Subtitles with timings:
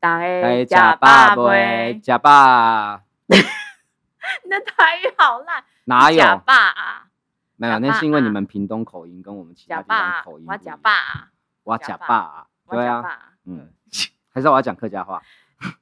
[0.00, 6.18] 大哎，家假假爸爸喂，假爸你的台语好烂，哪有？
[6.18, 7.06] 假爸啊，
[7.56, 11.28] 没有，那是因为你啊们屏东口音跟我们其他地方口音，不我假一样爸啊，
[11.64, 13.32] 我假假爸对啊。
[13.44, 13.68] 嗯，
[14.32, 15.20] 还是我要讲客家话。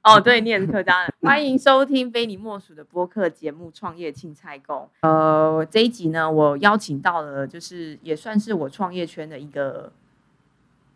[0.03, 4.89] 哦，对，你也是客家人， 欢迎收听非你莫属的播客节目《创业青菜工》。
[5.07, 9.93] 呃，这一集呢，我邀请到了，就是也算是我创业圈的一个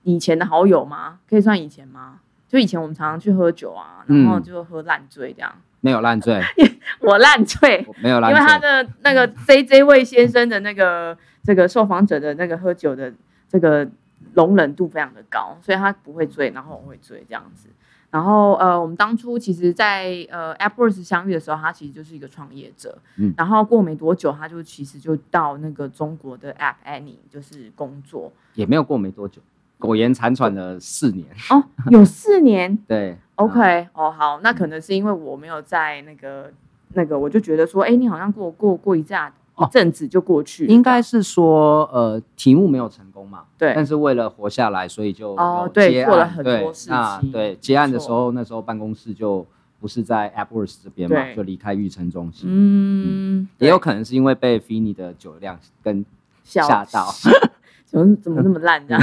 [0.01, 1.19] 以前的好友吗？
[1.29, 2.19] 可以算以前吗？
[2.53, 5.51] 就以前我们常常去喝酒啊，然后嗯就喝烂醉这样。
[5.81, 6.39] 没有烂醉，
[7.01, 8.59] 我烂醉，没有烂醉因为他。
[8.59, 13.11] 的那个 J J 魏先生的那个这个受访者的那个喝酒的
[13.49, 13.89] 这个
[14.35, 17.69] 容忍度非常的高，所以他不会醉，然后我会醉这样子。
[18.11, 22.95] 然后呃，我们当初其实在，呃 AppWorks 相遇的时候，他其实就是一个创业者。
[23.15, 28.31] 嗯然后过没多久，他就其实就到那个中国的 App Annie 就是工作。
[28.53, 29.41] 也没有过没多久，
[29.83, 31.27] 苟延残喘了四年。
[31.49, 32.73] 哦，有四年。
[32.87, 33.17] 对。
[33.35, 36.49] OK，、哦好，那可能是因为我没有在那个
[36.93, 43.73] 那个，我就觉得说，哎，你好像过过过一下一哦阵子就过去了，应该是说呃题目没有成功嘛，对。
[43.75, 49.45] 但是为了活下来，所以就哦对做了很多事那情对结案的时候，那时候办公室就
[49.81, 52.47] 不是在 AppWorks 这边嘛，就离开育成中心。
[52.49, 56.05] 嗯，也有可能是因为被 Fini 的酒量跟
[56.43, 57.11] 笑吓到，
[57.93, 59.01] 怎么怎么那么烂这样，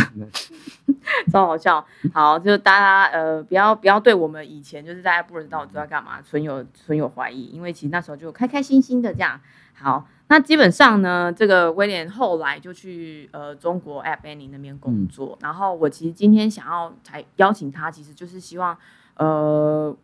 [1.30, 1.86] 超好笑。
[2.12, 9.41] 好，就大家呃不要不要对我们以前就是大家不知道知道干嘛存有存有怀疑，因为其实那时候就开开心心的这样。
[9.74, 18.77] 好，那基本上呢，这个威廉后来就去呃中国 App Annie 那边工作，然后我其实今天想要才邀请他，其实就是希望
[19.19, 19.97] 呃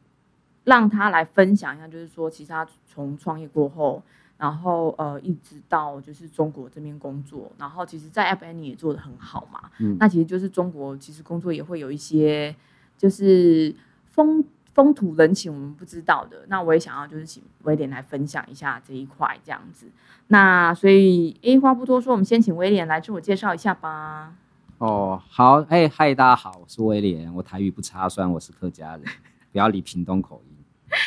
[0.63, 4.01] 让他来分享一下，就是说其实他从创业过后。
[4.39, 9.71] 然后呃，一直到就是中国这边工作，然后其实，在 App Annie 也做得很好嘛。
[9.79, 12.55] 嗯那其实就是中国其实工作也会有一些
[12.99, 13.75] 就是
[14.11, 14.45] 风
[14.75, 16.45] 风土人情我们不知道的。
[16.49, 19.87] 那我也想要就是请威廉来分享一下这一块这样子。
[20.29, 24.35] 那所以，诶，话不多说，我们先请威廉来自我介绍一下吧。
[24.79, 29.05] 哦，好，哎，嗨，大家好，我是威廉，我台语不差，虽然我是客家人，
[29.51, 30.57] 不要理屏东口音。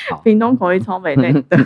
[0.10, 1.58] 好，屏东口音超美类的，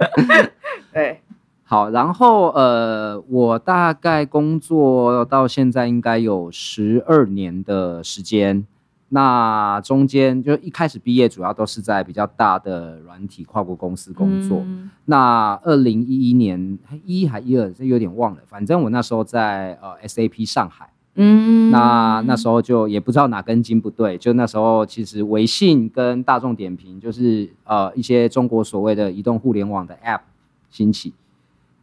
[0.92, 1.20] 对，
[1.64, 8.66] 好，然后呃，我大概工作到现在应该有十二年的时间。
[9.14, 14.60] 那中间就一开始毕业，主要都是在比较大的软体跨国公司工作。
[14.60, 18.40] 嗯那二零一一年一还一二，这有点忘了。
[18.46, 30.20] 反正我那时候在呃 SAP 上海，嗯那那时候就也不知道哪根筋不对，就那时候其实微信跟大众点评就是呃一些中国所谓的移动互联网的 App
[30.72, 31.12] 兴起，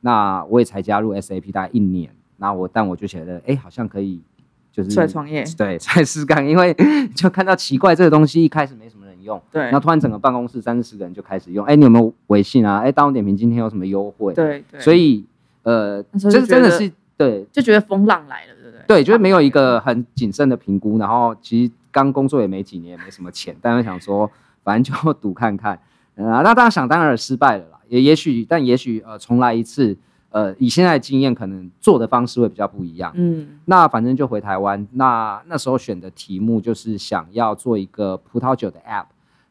[0.02, 4.20] 那我也才加入 SAP 大概一年，那我但我就觉得哎好像可以
[4.72, 6.76] 就是出来创业，对 出来试干，因为
[7.16, 9.62] 就看到奇怪这个东西一开始没什么人用，对。
[9.64, 12.80] 然后突然整个办公室三四十个人就开始用，哎你有没有微信啊？
[12.80, 14.34] 哎大众点评今天有什么优惠？
[14.34, 15.26] 对对，所以
[15.64, 17.46] 呃这真的是对。
[17.52, 18.84] 就觉得风浪来了，对不对？
[18.88, 24.30] 对，就是没有一个很谨慎的评估，然后其实刚工作也没几年，也没什么钱，但是想说
[24.64, 25.78] 反正就赌看看，
[26.20, 29.98] 呃，那当然想当然失败了啦，也也许，但也许呃重来一次，
[30.32, 33.14] 呃，以现在的经验，可能做的方式会比较不一样。
[33.16, 39.06] 嗯那反正就回台湾，那那时候选的题目就是想要做一个葡萄酒的 app。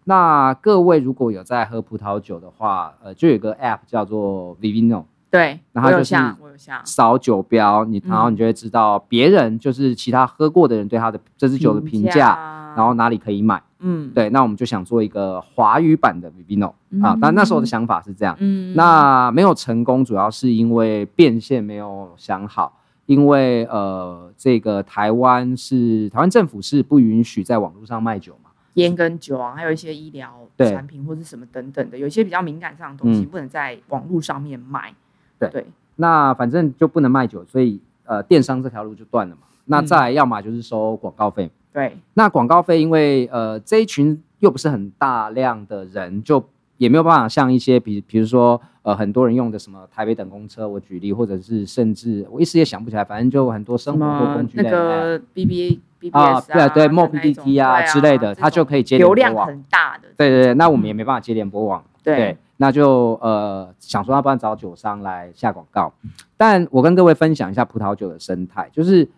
[0.05, 5.05] 那各位如果有在喝葡萄酒的话，呃，就有一个 app 叫做 Vivino。
[5.31, 13.63] 对，然后就是我有下，我有下，扫酒标，你然后你就会知道别人就是其他喝过的人对他的这支酒的评价，价然后哪里可以买。
[13.81, 16.73] 嗯，对，那我们就想做一个华语版的 Vivino
[17.03, 18.37] 啊，但那时候的想法是这样。
[18.41, 28.51] 嗯，那没有成功，主要是因为变现没有想好，因为呃，这个台湾是台湾政府是不允许在网络上卖酒嘛。
[28.75, 34.95] 烟跟酒啊，还有一些医疗产品或者什么等等的，有一些比较敏感上的东西嗯不能在网络上面卖。
[35.39, 35.67] 对对，
[35.97, 39.43] 那反正就不能卖酒，所以呃，电商这条路就断了嘛。
[39.65, 46.45] 那嗯再要么就是收广告费，对，那广告费，因为呃这一群又不是很大量的人，就
[46.77, 54.71] 也没有办法像一些比比如说呃很多人用的什么台北等公车，我举例，或者是甚至我一时也想不起来，反正就很多生活工具类的。
[54.71, 60.09] App 个 B B B B 啊对对，Mo Mo PPT 啊之类的它就可以接流量很大的。
[60.17, 62.37] 对对对，那我们也没办法接联播网，对。
[62.61, 65.93] 那就呃想说要不然找酒商来下广告，
[66.37, 69.09] 但我跟各位分享一下葡萄酒的生态，就是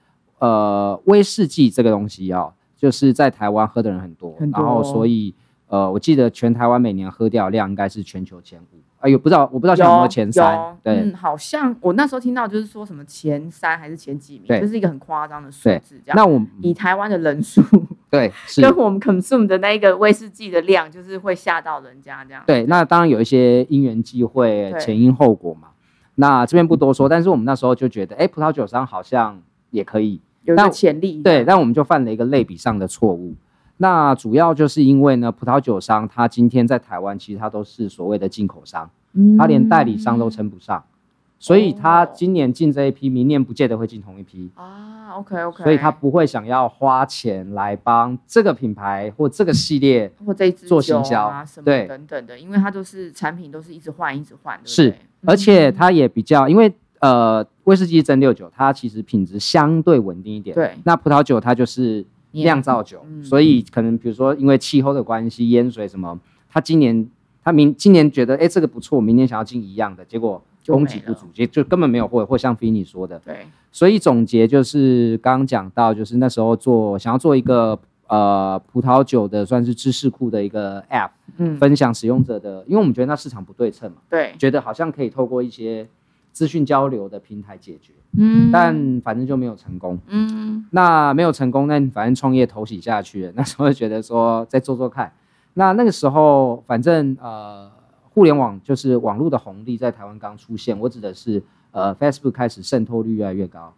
[0.41, 5.35] 呃威士忌这个东西哦，就是在台湾喝的人很多，很多然后所以
[5.69, 10.97] 呃我记得全台湾每年喝掉量应该是全球前五，哎呦不知道我不知道现在有没有前三，对。
[10.97, 16.17] 嗯，好像我那时候听到就是说什么前三还是前几名，对就是一个很夸张的数字，这样。
[16.17, 17.63] 那我们以台湾的人数
[18.11, 22.43] 对，是 跟我们 consume 的那一个威士忌的量，就是会吓到人家这样。
[22.47, 25.69] 对，那当然有一些因缘际会、前因后果嘛。
[26.17, 29.41] 那这边不多说， 但是我们那时候就觉得，哎，葡萄酒商好像
[29.71, 31.23] 也可以，有潜力。
[31.23, 33.35] 对，但我们就犯了一个类比上的错误。
[33.79, 40.85] 那主要就是因为呢，葡萄酒商他今天在台湾其实他都是所谓的进口商，嗯他连代理商都称不上，
[41.39, 44.51] 所以他哦今年进这一批，明年不见得会进同一批。
[44.55, 54.95] 啊，OK OK，所以他不会想要花钱来帮这个品牌或这个系列或这一支做酒行销啊什么对等等的，因为它都是产品都是一直换一直换，是，
[55.25, 60.73] 而且嗯它也比较，因为呃威士忌蒸馏酒它其实品质相对稳定一点，对。
[60.85, 66.19] 那葡萄酒它就是酿造酒，嗯所以可能比如说因为气候的关系，淹水什么，
[66.49, 67.09] 它今年
[67.43, 77.77] 它明今年觉得哎这个不错，明年想要进一样的，结果供给不足，就就根本没有货，或像菲尼说的，对，所以总结就是刚刚讲到，就是那时候做想要做一个
[78.09, 85.89] 呃葡萄酒的算是知识库的一个 App，嗯，分享使用者的，因为我们觉得那市场不对称嘛，对，觉得好像可以透过一些
[86.33, 89.99] 资讯交流的平台解决，嗯，但反正就没有成功。
[90.09, 90.67] 嗯。
[90.71, 95.13] 那没有成功，那反正创业投洗下去了， 那时候就觉得说再做做看。
[95.55, 97.71] 那那个时候反正呃，
[98.15, 101.43] 互联网就是网络的红利在台湾刚出现，我指的是
[101.73, 103.73] 呃 Facebook 开始渗透率越来越高。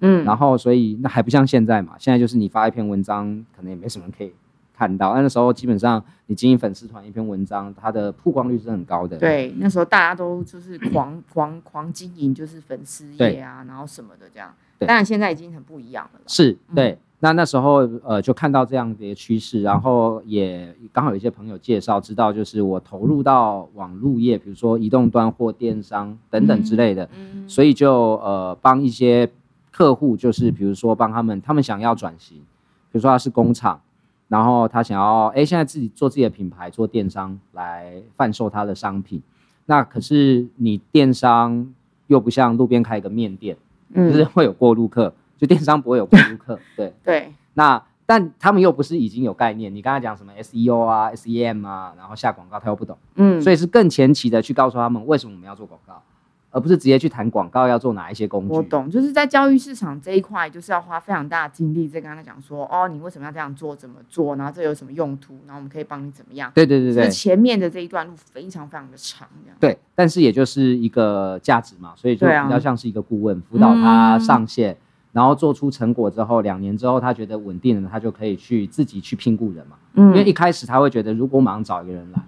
[0.00, 4.32] 嗯，然后所以那还不像现在嘛，现在就是你发一篇文章，可能也没什么人可以
[4.78, 5.14] 看到。
[5.14, 9.16] 那时候基本上你经营粉丝团一篇文章，它的曝光率是很高的。
[9.16, 14.54] 对，那时候大家都就是狂 狂狂经营，就是粉丝页啊，然后什么的这样。
[14.78, 16.24] 对当然现在已经很不一样了啦。
[16.28, 16.98] 是嗯对。
[17.20, 29.28] 那那时候呃就看到这样的一个趋势，然后也刚好有一些朋友介绍，知道就是我投入到网络业，比如说移动端或电商等等之类的，嗯，所以就呃帮一些
[29.72, 33.80] 客户，就是比如说帮他们，他们想要转型，比如说他是工厂，
[34.28, 39.22] 然后他想要哎现在自己做自己的品牌，做电商来贩售他的商品，
[39.66, 41.74] 那可是你电商
[42.06, 43.56] 又不像路边开一个面店，
[43.92, 44.10] 嗯。
[44.10, 52.96] 就是嗯，会有过路客，就电商不会有过路客， 对，对，那但他们又不是已经有概念，你刚才讲什么 SEO 啊、SEM 啊，然后下广告他又不懂。
[53.16, 56.02] 嗯，所以是更前期的去告诉他们为什么我们要做广告，
[56.50, 58.54] 而不是直接去谈广告要做哪一些工具。
[58.54, 66.50] 我懂，就是在教育市场这一块，就是要花非常大的精力在跟他讲说，哦，你为什么要这样做，怎么做，然后这有什么用途，然后我们可以帮你怎么样。
[66.54, 69.56] 对对对对前面的这一段路非常非常的长，这样。
[69.60, 74.76] 对，但是也就是一个价值嘛，所以就比较像是一个顾问辅导他上线，
[75.12, 79.76] 然后做出成果之后，两年之后他觉得稳定了，他就可以去自己去聘雇人嘛。
[79.94, 82.22] 因为一嗯，开始他会觉得，如果我马上找一个人来，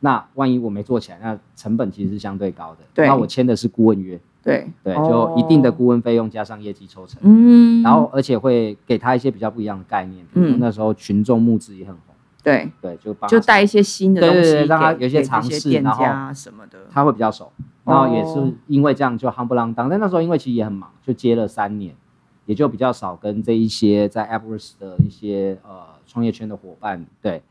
[0.00, 2.78] 那万一我没做起来，那成本其实是相对高的。
[2.94, 3.06] 对。
[3.06, 4.66] 那我签的是顾问约，对。
[4.82, 7.20] 对，就一定的哦顾问费用加上业绩抽成。
[7.22, 10.58] 嗯，然后而且会给他一些比较不一样的概念，嗯。
[10.58, 16.78] 那时候群众募资也很红，对，对，就帮就带一些新的东西对对对让他有一些尝试然后什么的。
[16.90, 17.52] 他会比较熟，
[17.84, 18.52] 然后也是哦。
[18.66, 21.94] 因为这样就夯不啷当，但那时候因为其实也很忙，就接了三年，
[22.46, 27.42] 也就比较少跟这一些在 AppWorks 的一些呃创业圈的伙伴对。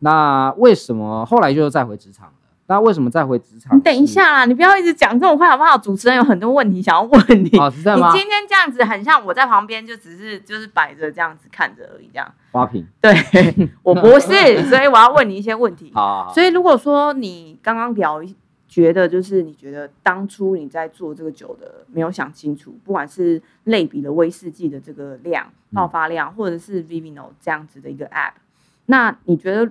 [0.00, 2.32] 那为什么后来就再回职场了？
[2.66, 3.76] 那为什么再回职场？
[3.76, 5.76] 你等一，下啦，你不要一直讲这种话好不好？
[5.76, 7.50] 主持人有很多问题想要问你。
[7.58, 8.10] 哦，是这样你吗？
[8.12, 12.34] 今天这样子很像我在旁边，就只是就是摆着这样子看着而已，这样。
[12.52, 13.12] 花瓶，对
[13.82, 15.92] 我不是，所以我要问你一些问题。
[15.94, 18.34] 好好好，所以如果说你刚刚聊一，
[18.66, 28.32] 觉得就是你觉得当初你在做这个酒的没有想清楚，不管是类比的威士忌的这个量爆发量，或者是 Vivino 这样子的一个 App，
[28.86, 29.70] 那你觉得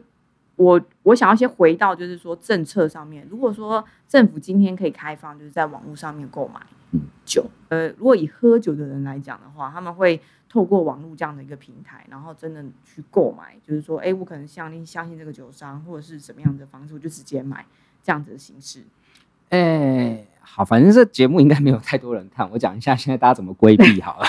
[0.56, 17.66] 我我想要先回到就是说政策上面，如果说政府今天可以开放，就是在网络上面购买嗯酒，呃，如果以喝酒的人来讲的话，他们会透过网络这样的一个平台，然后真的去购买，就是说，哎，我可能相信相信这个酒商，或者是什么样的方式，我就直接买
[18.04, 18.84] 这样子的形式。
[19.50, 24.26] 哎、好，反正这节目应该没有太多人看，我讲一下现在大家怎么规避好了。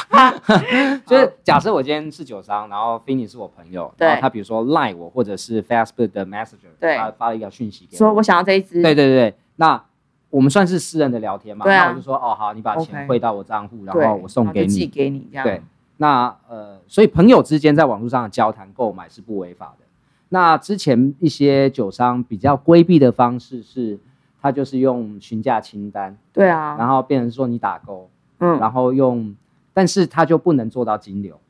[1.05, 9.83] 就是假设我今天是酒商，然后 Finny 是我朋友，对然后他比如说 Line 我，或者是 Facebook 的 Messenger，对他发了一条讯息给我，说我想要这一支，对对对，那
[10.31, 14.87] 我们算是私人的聊天嘛，对啊那我就说哦好，你把钱汇到我账户，然对，后我送给你寄你。
[14.87, 15.45] 给你这样。
[15.45, 15.61] 对，
[15.99, 19.85] 那呃，所以朋友之间在网络上的交谈购买是不违法的。
[20.31, 23.99] 那之前一些酒商比较规避的方式是，
[24.45, 28.11] 他就是用询价清单，对啊，然后变成说你打勾，
[28.41, 29.35] 嗯，然后用，
[29.73, 31.41] 但是他就不能做到金流，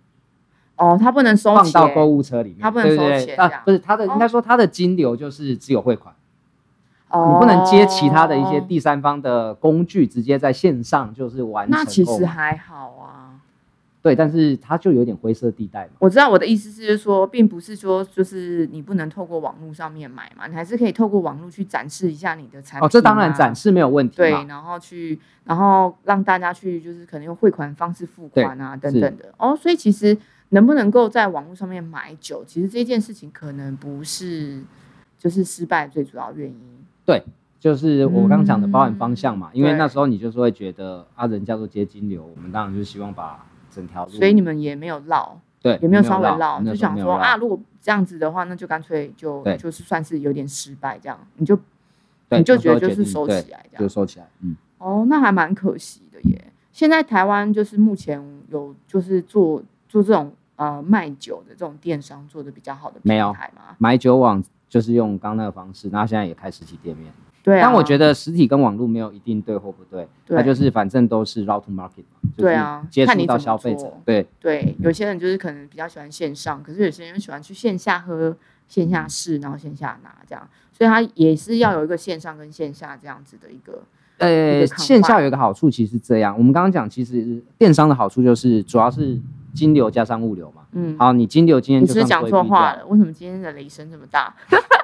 [0.77, 6.15] 哦，他不能收放到购物车里面，他不能对对对啊收钱这样，不是他的，哦应该说他的金流就是只有汇款，
[7.09, 11.77] 哦，你不能接其他的一些第三方的工具，直接在线上就是完成。
[11.77, 13.24] 那其实还好啊。
[14.05, 15.93] 对，但是它就有点灰色地带嘛。
[15.99, 22.87] 我知道我的意思是说，并不是说就是你不能透过网络上面买嘛，你还是可以透过网络去展示一下你的产品、啊。
[22.87, 29.33] 哦，这当然展示没有问题对，然后去，然后让大家去，就是可能用汇款方式付款啊，等等的。
[29.39, 30.15] 哦，所以其实
[30.51, 34.63] 能不能够在网络上面买酒，其实这件事情可能不是
[35.19, 36.85] 就是失败最主要原因。
[37.07, 37.25] 对，
[37.59, 51.59] 就是我刚刚讲的包含方向嘛，因为那时候你就是会觉得啊，人叫做接金流，我们当然就是希望把整条路，所以你们也没有绕，对也没有稍微绕就想说啊，如果这样子的话，那就干脆就就是算是有点失败，这样你就
[52.31, 53.89] 你就觉得就是收起来这样就。
[53.89, 56.45] 收起来，嗯，哦，那还蛮可惜的耶。
[56.73, 63.77] 现在台湾就是目前有就是做做这种呃卖酒的这种电商做的比较好的平台吗？
[63.79, 67.13] 买酒网就是用刚那个方式，然后现在也开实体店面。
[67.45, 78.35] 对啊，但我觉得实体跟网络没有一定对或不对，对它就是反正都是 route to market 嘛，就是对啊接触到消费者，对对有些人就是可能比较喜欢线上，可是有些人喜欢去线下喝、
[78.67, 83.83] 线下试，然后线下拿这样，所以它也是要有一个线上跟线下这样子的一个
[84.17, 86.35] 呃，线下有一个好处，其实是这样。
[86.39, 89.21] 我们刚刚讲，其实电商的好处就是主要是
[89.53, 90.63] 金流加上物流嘛。
[90.73, 90.97] 嗯。
[90.97, 92.87] 好，你金流今天你就是讲错话了？
[92.87, 94.33] 为什么今天的雷声这么大？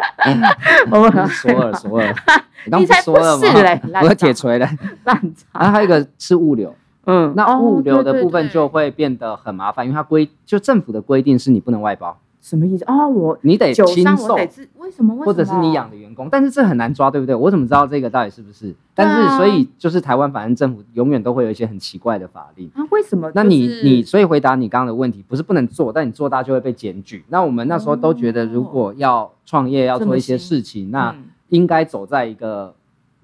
[0.90, 2.14] 我索尔索尔，
[2.64, 3.52] 你刚你才说了不是？
[4.02, 4.68] 我有铁锤嘞。
[5.04, 5.20] 烂
[5.52, 6.74] 然后还有一个是物流，
[7.06, 12.84] 嗯，那哦物流的部分就会变得很麻烦，因为它规就政府的规定是你不能外包，什么意思？
[12.86, 15.14] 哦，我你得酒亲售商我得自为什么？
[15.14, 17.34] 为什么或者是你养的员工，但是这很难抓，对不对？
[17.34, 18.74] 我怎么知道这个到底是不是？
[18.94, 22.70] 但是所以就是台湾反正政府永远都会有一些很奇怪的法令。
[22.74, 22.86] 啊？
[22.90, 23.30] 为什么？
[23.34, 27.24] 那你就是你所以回答你刚刚的问题，不是不能做，但你做大就会被检举。
[27.28, 32.74] 那我们那时候都觉得，如果要创业要做一些事情，那嗯应该走在一个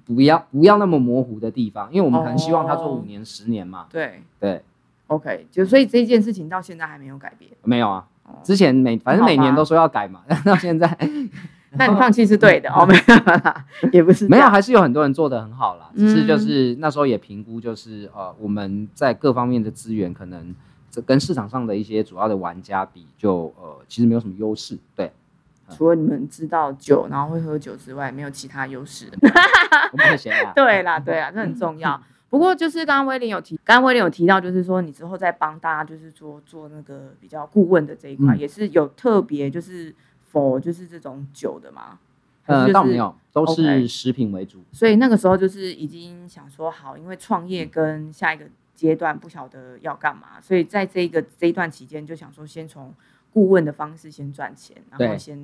[0.04, 3.86] 不要不要那么模糊的地方，因为我们可能希望他做哦五年、十年嘛。
[3.88, 4.62] 对对
[5.06, 7.50] ，，OK，就所以这件事情到现在还没有改变。
[7.62, 8.04] 没有啊，哦
[8.42, 10.96] 之前每反正每年都说要改嘛， 到现在
[11.78, 15.90] 那你放弃是对的哦， 没有啦，也不是没有，还是有很多人做的很好啦。
[15.96, 20.54] 只是就嗯是那时候也评估，就是呃我们在各方面的资源可能
[20.90, 24.78] 这跟市场上的一些主要的玩家比，就呃其实没有什么优势。
[24.94, 25.12] 对，
[25.68, 29.10] 除了你们知道酒，然后会喝酒之外，没有其他优势。
[29.92, 30.52] 我们会闲啊。
[30.56, 32.00] 对啦，对啦，这很重要。
[32.28, 41.98] 不过就是刚刚威廉有提，刚刚威廉有提到，就是说你之后再帮大家就是做做那个比较顾问的这一块，嗯也是有特别就是否就是这种酒的嘛？
[42.42, 44.62] 还是呃，就是倒没有，都是食品为主。
[44.72, 52.92] 所以那个时候就是已经想说好，因为创业跟下一个阶段不晓得要干嘛，所以在这个这一段期间就想说先从
[53.32, 55.38] 顾问的方式先赚钱，然后先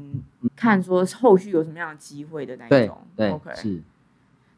[0.57, 2.99] 看说后续有什么样的机会的那一对种。
[3.17, 3.83] 对 OK，是。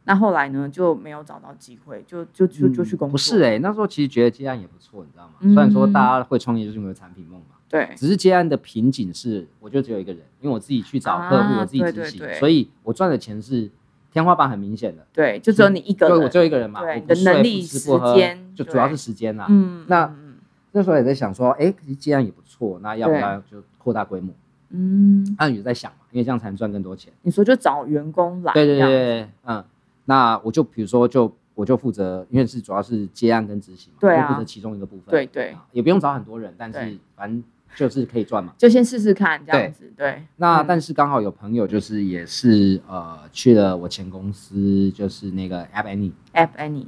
[0.04, 3.12] 那后来呢就没有找到机会，就就就就去工作。
[3.12, 5.34] 嗯不是哎、那时候其实觉得接案也不错，你知道吗？
[5.40, 13.70] 嗯虽然说大家会创业就是因为产品梦嘛，对，只是接案的瓶颈是，我就只有一个人，因为我自己去找客户，啊我自己执行，对对对所以我赚的钱是
[14.12, 15.06] 天花板很明显的。
[15.12, 19.46] 对，就只有你一个对，我只有一个人嘛，对的能力不吃不喝时间就主要是时间啦。
[19.48, 20.34] 嗯，那嗯
[20.72, 24.34] 那时候也在想说，哎，接案也不错，那要不要就扩大规模？
[24.70, 27.12] 嗯，那也在想嘛，因为这样才能赚更多钱。
[27.22, 29.64] 你说就找员工来，对对对，嗯，
[30.04, 35.06] 那我就比如说就我就负责，因为是主要是接案跟执行嘛，对啊我负责其中一个部分。
[35.10, 37.42] 对对，啊也不用找很多人，但是反正
[37.76, 38.52] 就是可以赚嘛。
[38.58, 46.12] 就先试试看这样子，对，嗯那但是刚好有朋友就是也是呃去了我前公司，就是那个 App Any，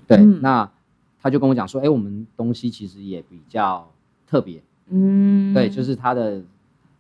[0.07, 0.69] 对，嗯那
[1.23, 3.91] 他就跟我讲说，哎、我们东西其实也比较
[4.27, 6.43] 特别，嗯，对，就是他的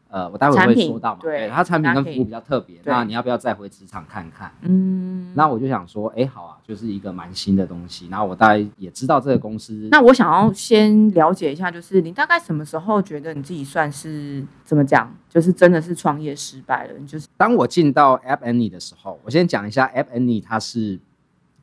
[0.08, 4.52] 呃，我待会会说到嘛，对对，它产品跟服务比较特别，那你要不要再回职场看看？
[4.62, 16.94] 嗯，那我就想说，哎、好啊，就是一个蛮新的东西，然后我大概也知道这个公司，那我想要先了解一下，就是你大概什么时候觉得你自己算是怎么讲，就是真的是创业失败了？
[16.98, 21.00] 你就是当我进到 App Any 的时候，我先讲一下 App Any，它是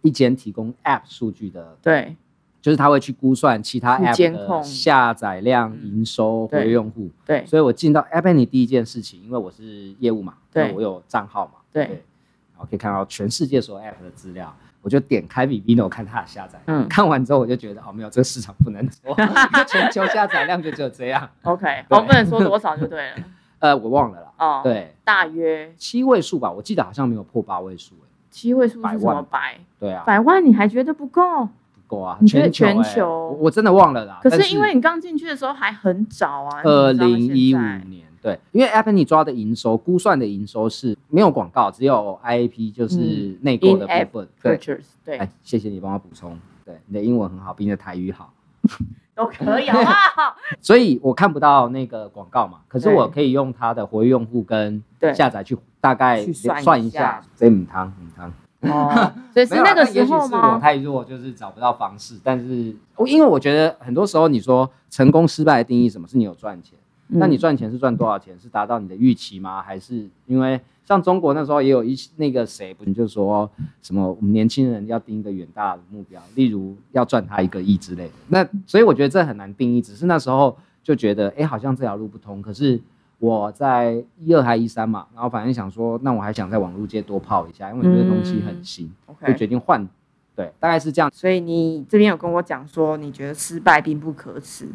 [0.02, 2.18] 一间提供 App 数据的对
[2.64, 5.90] 就是他会去估算其他 App 的下载量、嗯。
[5.90, 7.10] 营收、对活跃用户。
[7.26, 7.46] 对。
[7.46, 10.72] 所以我进到 App Any 第一件事情，因为我是业务嘛，对。
[10.72, 11.84] 我有账号嘛，对。
[11.84, 16.58] 然后可以看到全世界所有 App 的资料，我就点开 Vivino 看它的下载。
[16.68, 16.88] 嗯。
[16.88, 19.14] 看完之后我就觉得哦，没有这个市场不能做，
[19.68, 21.30] 全球下载量就只有这样。
[21.42, 23.18] OK，我不能说多少就对了。
[23.60, 25.74] 呃，我忘了啦，哦，，对，大约。
[25.78, 29.26] 七位数吧，我记得好像没有破八位数欸七位数是什么百万。
[29.26, 29.60] 百？
[29.80, 31.48] 对啊，百万你还觉得不够？
[31.88, 34.20] 不够啊，你觉得全球欸全球我我真的忘了啦。
[34.22, 44.30] 可是因为你刚进去的时候还很早啊，二零一五年，对，因为 App Any 抓的营收估算的营收是没有广告，只有 IAP 就是内购的部分。
[44.42, 46.40] 对哎，谢谢你帮我补充。
[46.66, 48.34] 对，你的英文很好，比你的台语好。
[49.16, 50.36] 都可以，好不好？
[50.60, 54.82] 所以我看不到那个广告嘛，可是我可以用它的活跃用户跟
[55.14, 58.34] 下载去大概算一下下，这母汤母汤。
[58.64, 60.60] 哦， 所以是那个时但也许是我？
[60.60, 62.16] 太弱，就是找不到方式。
[62.24, 66.78] 但是我因为我觉得很多时候你说成功失败的定义，什么是你有赚钱？
[67.08, 68.38] 那你嗯赚钱是赚多少钱？
[68.40, 69.62] 是达到你的预期吗？
[69.62, 73.50] 还是因为像中国那时候也有一那个谁，不就说
[73.82, 78.14] 什么我们年轻人要定一个远大的目标，例如要赚他一个亿之类的。
[78.30, 82.42] 那所以我觉得这很难定义，只是那时候就觉得，哎、好像这条路不通。
[82.42, 82.80] 可是
[83.24, 88.92] 我在一二还一三嘛，然后反正想说，那我还想在网络界多泡一下，因为我觉得东西很新，
[89.26, 89.34] 就。
[89.34, 89.88] 决定换。
[90.36, 94.68] 对，大概是这样，所以你这边有跟我讲说，你觉得失败并不可耻，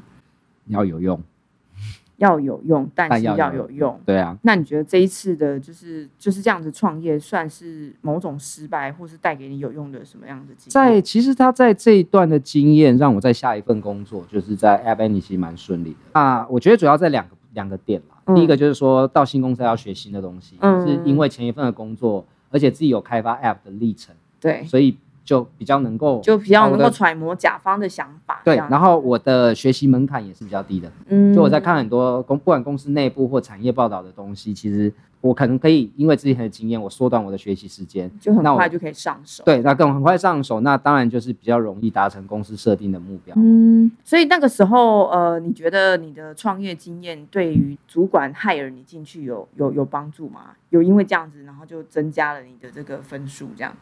[0.69, 1.23] 要有用。
[2.17, 4.01] 要有用，但是但要有用。
[4.05, 10.71] 对啊，那你觉得这一次的就是就是这样子创业，算是某种失败，或是带给你有用的什么样的经验？
[10.71, 16.19] 在其实他在这一段的经验，让我在下一份工作，就是在 App Annie 其实蛮顺利的。
[16.19, 18.17] 啊，我觉得主要在两个两个点啦。
[18.27, 18.35] 嗯。
[18.37, 20.87] 第一个就是说到新公司要学新的东西，嗯。
[20.87, 24.97] 是因为前一份的工作，而且自己有开发 App 的历程，对，所以
[25.29, 28.41] 就比较能够就比较能够揣摩甲方的想法。
[28.43, 28.57] 对。
[28.57, 39.45] 然后我的学习门槛也是比较低的，嗯就我在看很多公不管公司内部或产业报道的东西，其实我可能可以因为之前的经验，我缩短我的学习时间，就很快就可以上手。
[39.45, 43.35] 对，那更很快上手，那当然就是比较容易达成公司设定的目标。
[43.37, 50.53] 嗯，所以那个时候，呃，你觉得你的创业经验对于主管 hire 你进去有有有帮助吗？
[50.71, 53.75] 有因为这样子，然后就增加了你的这个分数，这样？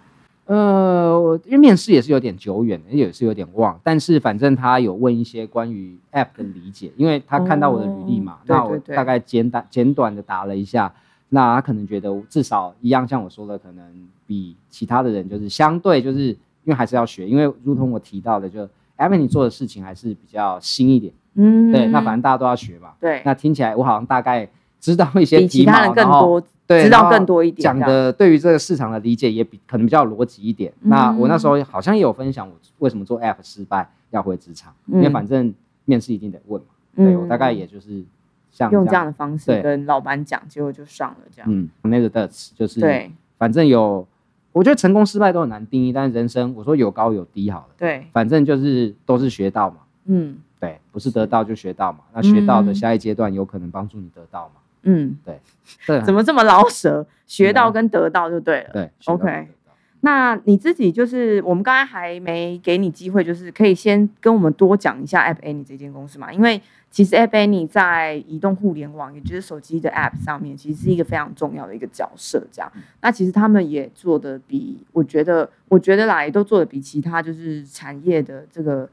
[0.46, 10.94] 呃，我因为面试也是有点久远，也是有点忘，但是反正他有问一些关于 App 的理解，因为他看到我的履历嘛，哦那我大概简短简短的答了一下，
[11.30, 13.84] 那他可能觉得至少一样，像我说的，可能
[14.24, 16.36] 比其他的人就是相对就是因
[16.66, 21.72] 为还是要学，因为如同我提到的，就 App 你做的事情还是比较新一点，嗯。
[21.72, 24.48] 对，那反正大家都要学嘛，对，那听起来我好像大概
[24.86, 30.72] 知道一些比其他人更多，对，知道更多一点讲的对于这个市场的理解也比可能比较逻辑一点。
[30.82, 35.52] 那我那时候好像也有分享我为什么做 App 失败要回职场，因为嗯反正
[35.86, 36.68] 面试一定得问嘛。
[36.94, 38.04] 对我大概也就是
[38.52, 41.50] 像用这样样，的方式跟老板讲，结果就上了这样。
[41.52, 44.06] 嗯，那个 Dutch 就是对反正有，
[44.52, 49.78] 我觉得成功失败都很难定义，但是人生我说有高有低好了，对，反正就是都是学到嘛。
[50.04, 51.98] 嗯对，不是得到就学到嘛。
[52.14, 54.60] 那学到的嗯下一阶段有可能帮助你得到嘛？
[54.86, 57.06] 嗯，对，怎么这么老舍？
[57.26, 58.70] 学到嗯跟得到就对了。
[58.72, 59.48] 对 OK
[60.00, 66.32] 那你自己就是，我们刚才还没给你机会，就是可以先跟我们多讲一下 App Annie 这间公司嘛？
[66.32, 72.46] 因为其实 App Annie 在移动互联网，也就是手机的 App 上面，其实是一个非常重要的一个角色。
[72.52, 72.70] 这样，
[73.00, 78.88] 那其实他们也做的比我觉得，我觉得啦，也都做的比其他就是产业的这个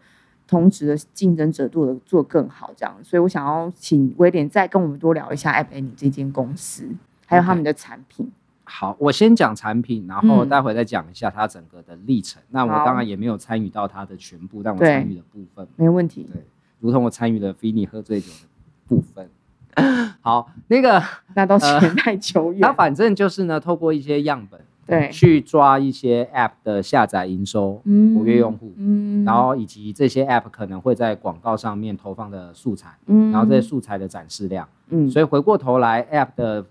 [0.48, 2.72] 同质的竞争者做的做得更好。
[2.76, 6.88] 这样，所以我想要请威廉再跟我们多聊一下 App Annie 这间公司，
[7.26, 8.32] 还有他们的产品。
[8.66, 12.42] 好，我先讲产品，然后嗯待会再讲一下它整个的历程。
[12.50, 16.28] 那我好当然也没有参与到它的全部，但我对参与的部分，没问题。
[16.32, 16.42] 对，
[16.80, 18.48] 如同我参与了菲尼喝醉酒的
[18.88, 19.30] 部分。
[20.22, 21.04] 好，那个
[21.36, 22.62] 那都呃 时代久远。
[22.62, 28.16] 它反正就是呢，透过一些样本对，去抓一些 App 的下载营收、嗯。
[28.16, 29.24] 活跃用户，嗯。
[29.24, 33.32] 然后以及这些 App 可能会在广告上面投放的素材，嗯。
[33.32, 34.68] 然后这些素材的展示量。
[34.90, 35.10] 嗯。
[35.10, 36.66] 所以回过头来，App 的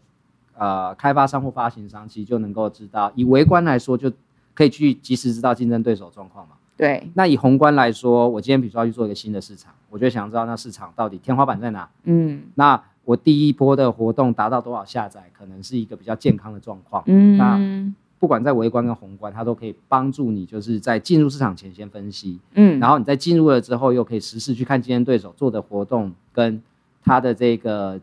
[0.57, 4.13] 呃开发商或发行商其实就能够知道，以微观来说，就
[4.55, 6.57] 可以去及时知道竞争对手状况嘛。
[6.77, 11.89] 对，那以宏观来说，我今天比如说要去做一个新的市场，我就想知道那市场到底天花板在哪。
[12.05, 12.43] 嗯。
[12.57, 17.03] 那我第一波的活动达到多少下载，可能是一个比较健康的状况。
[17.07, 26.63] 嗯不管在微观跟宏观，它都可以帮助你，就是在进入市场前先分析，嗯，然后你在进入了之后，又可以实时去看竞争对手做的活动跟
[27.03, 28.01] 它的这个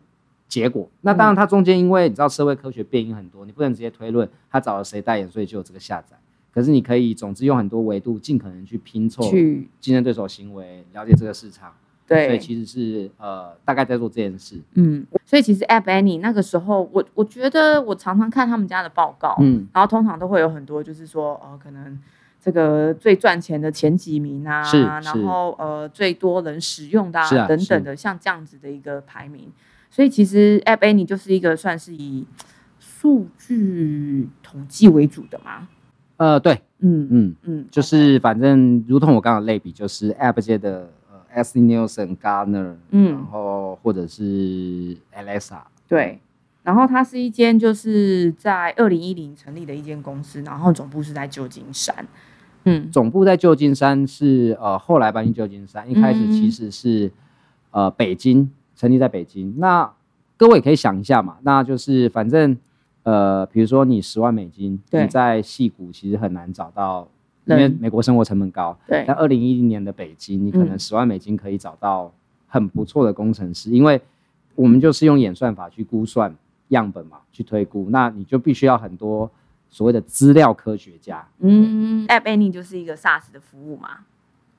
[0.50, 0.90] 结果。
[1.00, 6.18] 那当然，它中间因为你知道社会科学变因很多，你不能直接推论他找了谁代言，所以就有这个下载。
[6.54, 11.72] 可是你可以，总之用很多维度，尽可能去拼凑去竞争对手行为，了解这个市场。
[12.10, 14.60] 所以对，其实是呃，大概在做这件事。
[14.74, 22.00] 嗯，所以其实 App Annie 那个时候，我我觉得我常常看他们家的报告，嗯，然后通常都会有很多，就是说，呃，可能
[22.42, 29.52] 这个最赚钱的前几名啊，是然后呃最多人使用的、是啊等等的，像这样子的一个排名。
[29.92, 32.26] 所以其实 App Annie 就是一个算是以
[32.80, 35.68] 数据统计为主的嘛，
[36.18, 40.90] 呃，对，嗯嗯，嗯，就是反正如同我刚刚类比，就是 App 界的
[41.34, 41.60] 呃 S.
[41.60, 46.20] Nielsen、Gartner，嗯然后或者是 Alexa，对，
[46.64, 52.08] 然后它是一间就是在二零一零成立的一间公司，然后总部是在旧金山。
[52.66, 57.10] 嗯总部在旧金山是呃后来搬去旧金山，一开始其实是、
[57.72, 59.56] 呃北京成立在北京。
[59.58, 59.90] 那
[60.36, 62.58] 各位可以想一下嘛，那就是反正
[63.04, 67.08] 呃比如说你十万美金，你在戏谷其实很难找到，
[67.50, 68.78] 因为美国生活成本高。
[68.88, 69.04] 对。
[69.08, 70.80] 那二零一零年的北京，你可能嗯。
[70.80, 72.12] 十万美金可以找到
[72.48, 74.02] 很不错的工程师，因为
[74.56, 76.36] 我们就是用演算法去估算
[76.70, 79.30] 样本嘛，去推估，那你就必须要很多
[79.70, 81.28] 所谓的资料科学家。
[81.40, 84.00] 嗯，App Annie 就是一个 SaaS 的服务嘛，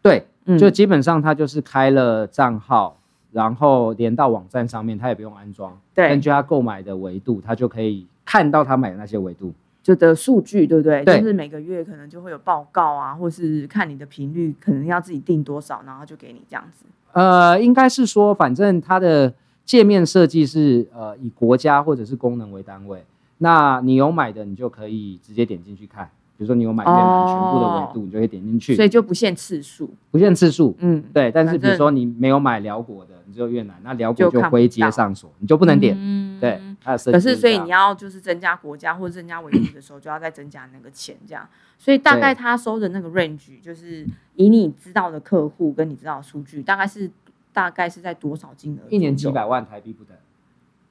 [0.03, 0.59] 对，嗯。
[0.59, 2.97] 就基本上他就是开了账号，
[3.33, 6.09] 然后连到网站上面，他也不用安装，对。
[6.09, 9.53] 根据他购买的维度，他就可以看到他买的那些维度。
[9.83, 11.05] 就的数据，对不对？
[11.05, 16.85] 对就是每个月可能就会有报告啊，或是看你的频率，可能要自己定多少，然后就给你这样子。
[17.13, 19.33] 呃，应该是说，反正它的
[19.65, 23.05] 界面设计是呃以国家或者是功能为单位。
[23.39, 26.09] 那你有买的，你就可以直接点进去看。
[26.37, 29.91] 比如说你有买越南全部的维度，你就可以点进去，所以就不限次数。
[30.11, 30.75] 不限次数。
[30.79, 35.95] 嗯，对，但是比如说你没有买辽国的，你只有越南，那辽国就看不就灰阶上锁，你就不能点。
[35.99, 41.49] 嗯对，可是，所以你要就是增加国家或者增加维度的时候，就要再增加那个钱，这样。
[41.79, 47.11] 所以大概他收的那个 range，就是以你知道的客户跟你知道的数据，大概是
[47.53, 48.89] 大概是在多少金额？
[48.89, 49.31] 一年几。
[49.31, 50.17] 百万台币不等。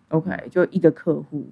[0.09, 1.47] OK，就一个客户。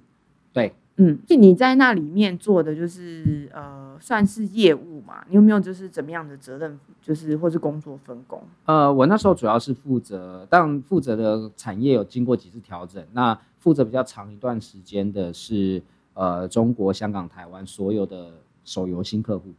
[0.52, 5.24] 对，嗯，就你在那里面做的就是呃，算是业务嘛？
[5.28, 8.42] 你有没有就是怎么样的责任，就是或是工作分工？
[8.64, 13.00] 呃，我那时候主要是负责，但负责的产业有经过几次调整。
[13.12, 15.80] 那负责比较长一段时间的是
[16.14, 18.32] 呃中国、香港、台湾所有的
[18.64, 19.50] 手游新客户。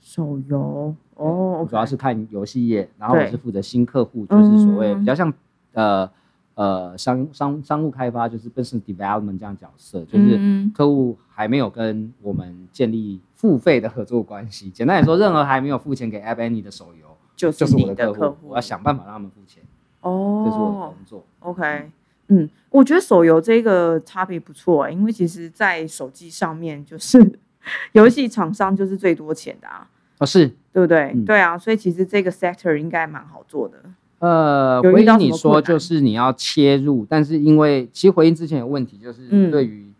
[0.00, 5.32] 手游哦我主要是看游戏业，然后我是负责新客户，就是所谓嗯比较像
[5.74, 6.10] 呃
[6.54, 14.70] 呃商商商务开发，就是 business development 这样角色，就是嗯客户还没有跟我们建立付费的合作关系。
[14.70, 19.62] 简单来说，任何还没有付钱给 App Annie 的手游，就就是我的客户，我要想办法让他们付钱，
[20.00, 21.24] 哦，这是我的工作。
[21.40, 21.90] OK，
[22.28, 27.18] 嗯，我觉得手游这个差别不错、因为其实，在手机上面，就是
[27.92, 29.88] 游戏厂商就是最多钱的啊，
[30.18, 31.12] 哦，是，对不对？
[31.14, 33.82] 嗯对啊，所以其实这个 sector 应该蛮好做的。
[34.22, 39.92] 呃，回应你说就是你要切入，但是因为其实回应之前有问题，就是嗯对于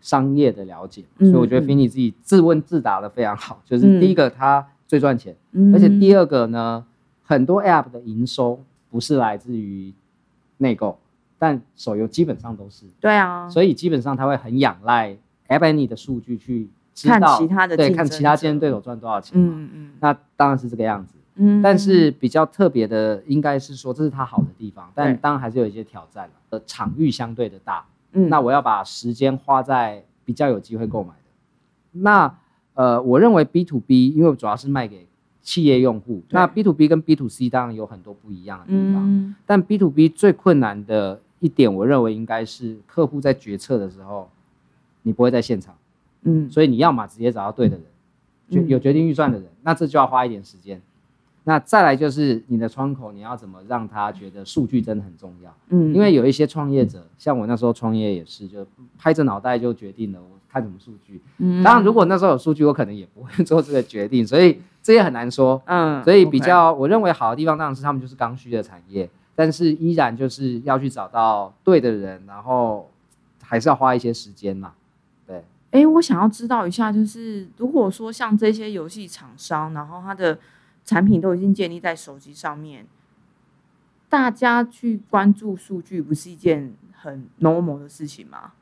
[0.00, 3.62] 商业的了解，嗯所以我觉得嗯 Finny 自己自问自答的非常好。
[3.64, 6.84] 就是第一个，它最赚钱，嗯而且第二个呢，
[7.22, 8.60] 很多 App 的营收
[8.90, 9.92] 不是来自于
[10.56, 10.98] 内购，
[11.38, 19.54] 但手游基本上都是，对啊，所以基本上它会很仰赖 App Annie 的数据去知看道其他的对看其他竞争对手赚多少钱嘛。
[19.56, 21.14] 嗯嗯那当然是这个样子。
[21.38, 26.32] 嗯，但是比较特别的，应该是说这是它好的地方，但当然还是有一些挑战了。
[26.50, 32.00] 呃，场域相对的大，嗯，那我要把时间花在比较有机会购买的。
[32.00, 32.38] 那
[32.74, 35.06] 呃，我认为 B to B，因为主要是卖给
[35.42, 44.30] 企业用户，那 B to B 跟 B to C 当然有很多不一样的地方，嗯但 B to B 最困难的一点，我认为应该是客户在决策的时候，
[45.02, 45.76] 你不会在现场，
[46.22, 47.84] 嗯所以你要么直接找到对的人，
[48.50, 50.80] 决嗯有决定预算的人，那这就要花一点时间。
[51.48, 55.50] 那再来就是你的窗口，你要怎么让他觉得数据真的很重要？
[55.70, 58.66] 嗯，因为有一些创业者，像我那时候创业也是，就
[58.98, 61.22] 拍着脑袋就决定了我看什么数据。
[61.38, 65.62] 嗯当然，如果那时候有数据，我可能也不会 做这个决定，所以这也很难说。
[65.64, 72.90] 嗯，所以比较我认为好的地方，当然是他们就是刚需的产业，但是依然就是要去找到对的人，然后
[73.42, 74.72] 还是要花一些时间嘛。
[75.26, 80.38] 对，哎，我想要知道一下，就是如果说像这些游戏厂商，然后它的
[80.88, 82.86] 产品都已经建立在手机上面，
[84.08, 88.52] 大家去关注数据，不是一件很 normal 的事情吗？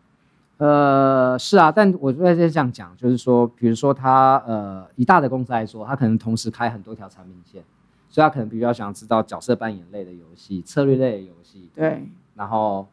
[0.57, 7.62] 呃，是啊，但我在这样讲，就是说，比如说他呃，以大的公司来说，他可能同时开很多条产品线，
[8.09, 12.89] 所以他可能比较想知道角色扮演类的游戏、策略类的游戏，对，然后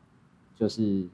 [0.56, 1.08] 就是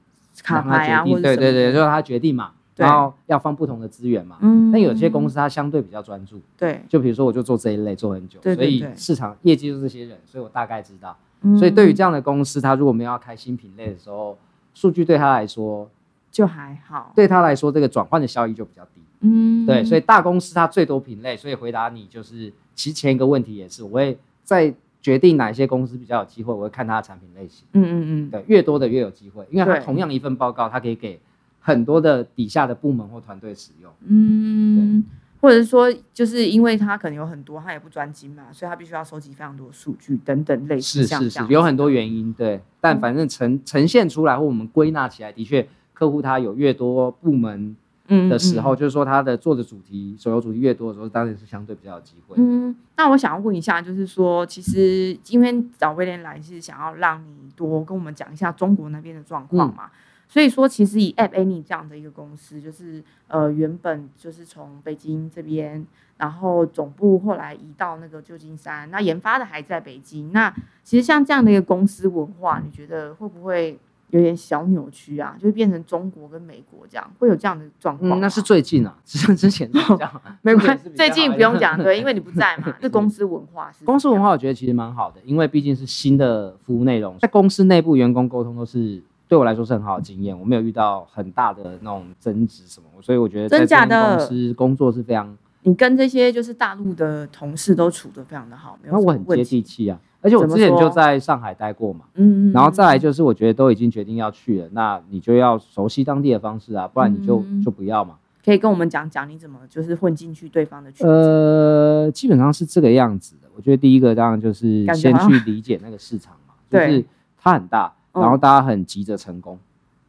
[0.44, 4.38] 卡让他牌啊，决定，对对对，就是他决定嘛，对然后要放不同的资源嘛。
[4.42, 11.18] 嗯，但有些公司它相对比较专注，对，就比如说我就做这一类做很久，所以市场业绩就是这些人，所以我大概知道。
[11.42, 11.58] 嗯。
[11.58, 14.38] 所以对于这样的公司，它如果没有要开新品类的时候，
[14.74, 15.90] 数据对他来说，
[16.32, 19.02] 就还好，对他来说这个转换的效益就比较低。
[19.22, 31.20] 嗯，对，所以大公司它最多品类，所以回答你就是，其实前一个问题也是，我会在决定哪些公司比较有机会，我会看它的产品类型，嗯嗯嗯，对，越多的越有机会，因为它同样一份报告，它可以给
[31.60, 33.92] 很多的底下的部门或团队使用。
[34.06, 35.04] 嗯，
[35.42, 47.76] 或者是说，就是因为他可能有很多，他也不专精嘛，所以他必须要收集非常多数据等等类似是是是，有很多原因，对，但反正呈呈现出来或我们归纳起来，的确，客户他有越多部门
[48.08, 52.36] 嗯的时候，就是说他的做的主题手游主题越多的时候，当然是相对比较有机会。
[52.38, 59.90] 嗯，那我想要问一下，就是说，其实今天找威廉来是想要让你多跟我们讲一下中国那边的状况嘛？
[60.32, 65.84] 所以说，其实以 App Any 这样的一个公司，就是呃原本就是从北京这边，
[66.18, 70.32] 然后总部后来移到那个旧金山，那研发的还在北京。
[70.32, 73.80] 那其实像这样的一个公司文化，你觉得会不会
[74.12, 75.36] 有点小扭曲啊？
[75.40, 82.72] 就是变成中国跟美国这样，会有这样的状况那是最近啊，之之前是这样，没关系之前是，比较最近不用讲，对，因为你不在嘛。
[82.80, 99.44] 是公司文化是公司文化，我觉得其实蛮好的，因为毕竟是新的服务内容，在公司内部员工沟通都是对我来说是很好的经验，我没有遇到很大的那种争执什么，所以我觉得在这间的公司工作是非常，你跟这些就是大陆的同事都处得非常的好，没有那我很接。
[99.44, 108.16] 地气啊，而且我之前就在上海待过嘛，嗯，然后再来就是我觉得都已经决定要去了，那你就要熟悉当地的方式啊，不然你就嗯就不要嘛。
[108.44, 111.14] 可以跟我们讲讲你怎么就是混进去对方的圈子。
[111.14, 113.48] 呃，基本上是这个样子的。
[113.56, 117.06] 我觉得第一个当然就是先去理解那个市场嘛， 就是
[117.38, 119.58] 它很大，嗯然后大家很急着成功，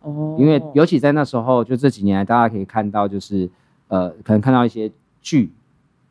[0.03, 3.49] 哦，因为尤其在那时候，就这几年来大家可以看到，就是
[3.88, 5.53] 呃，可能看到一些剧，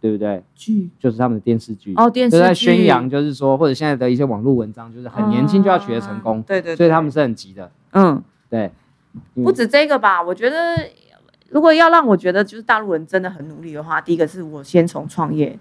[0.02, 0.44] 对不对？
[0.56, 0.90] 剧。
[1.00, 8.22] 就是他们的电视剧，哦电视都在宣扬，就是说，或者现在的一些网络文章，就是很年轻就要取得成功啊，对对，所以他们是很急的，嗯。
[8.50, 8.72] 对，
[9.36, 10.76] 嗯不止这个吧，我觉得
[11.50, 15.58] 如果要让我觉得就是大陆人真的很努力的话，第一个是我先从创业。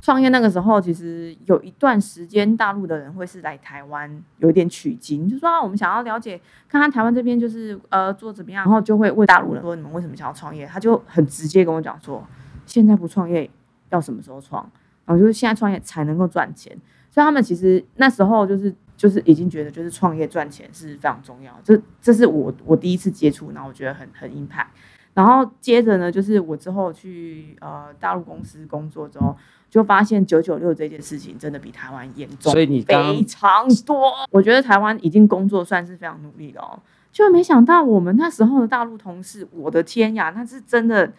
[0.00, 10.66] 创业那个时候，其实有一段时间，大陆的人会是来台湾有点取经，就说啊，我们想要了解看看台湾这边就是呃做怎么样，然后就会问大陆人说你们为什么想要创业？
[10.66, 12.24] 他就很直接跟我讲说，
[12.64, 13.50] 现在不创业
[13.90, 14.70] 要什么时候创？
[15.04, 16.70] 然后就是现在创业才能够赚钱，
[17.10, 24.66] 所以他们其实那时候就是就是已经觉得就是创业赚钱是非常重要，这这是我我第一次接触，然后我觉得很很 impact。
[25.14, 29.36] 然后接着呢，就是我之后去呃大陆公司工作之后，
[29.70, 34.12] 就发现九九六这件事情真的比台湾严重，所以你非常多。
[34.30, 36.78] 我觉得台湾已经工作算是非常努力了哦，
[37.12, 41.12] 就没想到我们那时候的大陆同事，我的天呀，那是真的，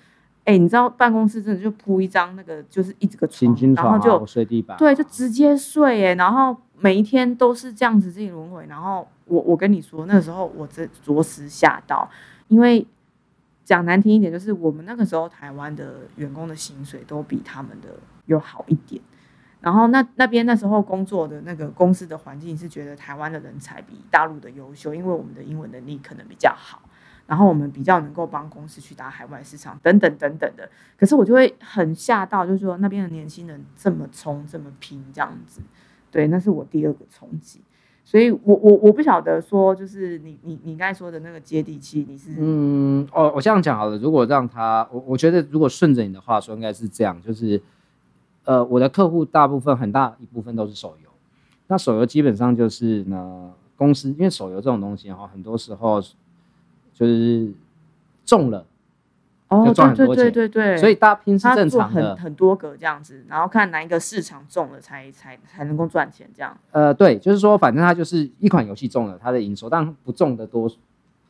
[0.46, 8.66] 哎，你知道办公室真的就铺一张那个就是一整个床，行军床啊，然后就我睡地板，对，就直接睡哎，然后每一天都是这样子自己轮回。
[8.68, 12.10] 然后我我跟你说，那个时候我真着实吓到，
[12.48, 12.86] 因为
[13.64, 17.90] 讲难听一点，就是我们那个时候台湾的员工的薪水都比他们的
[18.30, 19.02] 又好一点。
[19.62, 26.82] 然后那那边那时候工作的那个公司的环境是觉得台湾的人才比大陆的优秀，因为我们的英文能力可能比较好，
[27.28, 30.70] 然后我们比较能够帮公司去打海外市场等等等等的。
[30.98, 35.60] 可是我就会很吓到，就是说那边的年轻人这么冲这么拼这样子，
[36.10, 37.60] 对，那是我第二个冲击。
[38.06, 43.98] 所以我我我不晓得说，就是你你你刚才说的那个接地气，你是嗯，哦，我这样讲好了。
[43.98, 47.62] 如果让他，我我觉得如果顺着你的话说，应该是这样，就是，
[48.50, 51.10] 呃，我的客户大部分很大一部分都是手游，
[51.68, 56.02] 那手游基本上就是呢，公司因为手游这种东西哈，很多时候
[56.92, 57.54] 就是
[58.26, 58.66] 中了，
[59.50, 62.16] 哦，赚对对很多钱对对对，所以大家拼是他做很正常的。
[62.16, 66.58] 很多个这样子，然后看哪一个市场中了才才才能够赚钱这样。
[66.72, 70.68] 呃，对，就是说，反正它就是一款游戏中了，它的营收，但不中的多，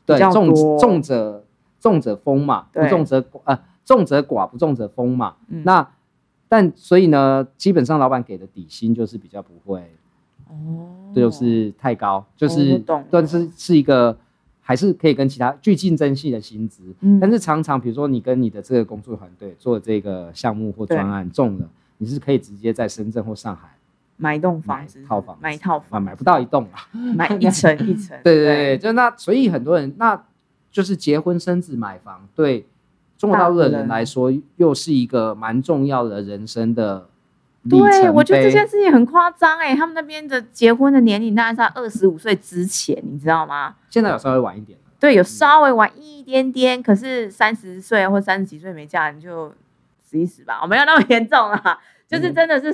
[0.06, 1.44] 对中中者
[1.82, 5.36] 中者丰嘛，不对中则呃中则寡，不中则丰嘛。
[5.50, 5.86] 嗯那
[6.50, 9.80] 但所以呢，基本上老板给的底薪就是比较不会，
[10.50, 14.18] 哦，这就是太高，就哦是但是是一个
[14.60, 23.70] 还是可以跟其他具竞争性的薪资，嗯但是常常比如说你跟你的这个工作团队做这个项目或专案中了，你是可以直接在深圳或上海
[24.18, 26.90] 买一栋房子，买套房子买一套啊房，买不到一栋啊。
[27.16, 28.20] 买一层一层。
[28.24, 30.22] 对对对，就那所以很多人那
[30.72, 32.66] 就是结婚生子买房，对
[33.20, 37.10] 中国大陆的人来说，又是一个蛮重要的人生的
[37.70, 43.76] 对，我觉得这件事情很夸张哎，他们那边的结婚的年龄大概是在二十五岁之前，你知道吗？
[43.90, 44.86] 现在有稍微晚一点了。
[44.98, 49.54] 对，有稍微晚一点点，可是三十岁或三十几岁没嫁，你就
[50.02, 51.78] 死一死吧，我没有那么严重啊，
[52.08, 52.68] 就是真的是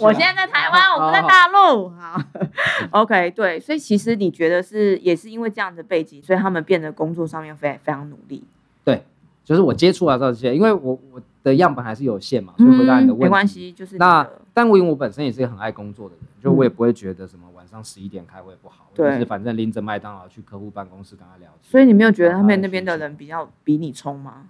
[0.00, 1.88] 我现在在台湾，我不在大陆。
[1.90, 2.20] 好
[2.90, 8.44] ，OK，对，所以其实你觉得是也是因为这样的背景，所以他们变得工作上面非非常努力。
[9.48, 13.24] 对，就是我接触到这些，因为我我的样本还是有限嘛，所以回答你的问题。
[13.24, 13.46] 嗯没关。
[13.46, 21.70] 系，就是那的但我因为我本身也是一个很爱工作的人，就我也不会觉得什么晚上十一点开会不好，我就对是反正拎着麦当劳去客户办公室跟他聊天。
[21.70, 24.44] 所以你没有觉得他们那边的的人比较比你冲吗？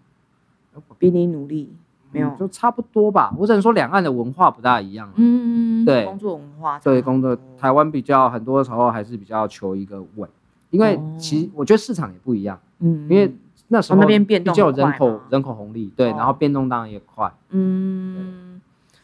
[0.99, 1.73] 比你努力？
[2.11, 3.35] 没有嗯，就差不多吧。
[3.37, 5.13] 我只能说两岸的文化不大一样。
[5.17, 10.29] 嗯，对工作文化，对工作，台湾比较很多时候还是比较求一个稳，
[10.71, 13.31] 因为哦其实我觉得市场也不一样，嗯，因为
[13.69, 17.33] 那时候哦那边变动就人口人口红利，对，哦然后变动当然也快。
[17.51, 18.61] 嗯，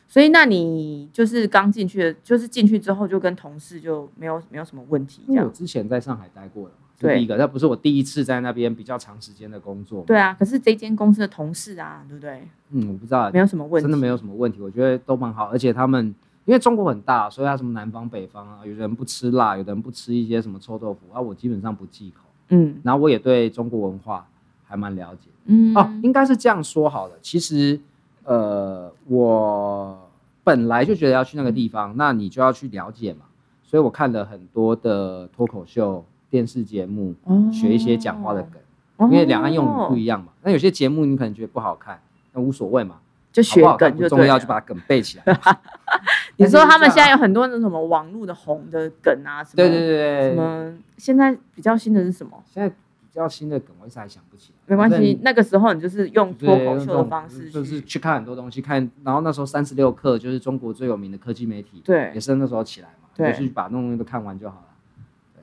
[0.08, 5.48] 所以那你就是刚进去的，就是进去之后就跟同事就没有没有什么问题，因为我。
[5.50, 12.42] 之前在上海待过了嘛，是对第一个，那不是我第一次在那边比较长时间的工作。，对啊，可是这间公司的同事啊，对不对？
[12.70, 24.26] 嗯，我不知道，没有什么问题，真的没有什么问题，我觉得都蛮好，而且他们因为中国很大，所以它什么南方北方啊，有的人不吃辣，有的人不吃一些什么臭豆腐啊，我基本上不忌口，嗯然后我也对中国文化
[24.74, 25.30] 还蛮了解。
[25.46, 27.14] 嗯哦，应该是这样说好了。
[27.22, 27.78] 其实，
[28.24, 30.10] 呃，我
[30.42, 33.20] 本来就觉得要去那个地方，那你就要去了解嘛。
[33.62, 38.60] 所以我看了很多的脱口秀、电视节目，哦学一些讲话的梗，
[38.96, 40.32] 哦因为两岸用语不一样嘛。
[40.42, 42.00] 那有些节目你可能觉得不好看，
[42.32, 42.96] 那无所谓嘛，
[43.32, 45.40] 就学梗就重要，就把梗背起来。
[46.36, 52.32] 你说他们现在有有很多那什么网络的红的梗啊，什么对对对对，什么现在比较新的是什么？
[52.52, 52.74] 现在比
[53.14, 54.58] 较新的梗，我一时还想不起来。
[54.66, 62.10] 没关系，那个时候你就是用脱口秀的方式，就是去看很多东西，看，然后那时候三十六氪就是中国最有名的科技媒体，对。
[62.14, 63.32] 也是那时候起来嘛，对。
[63.32, 64.66] 就是把那种东西都看完就好了。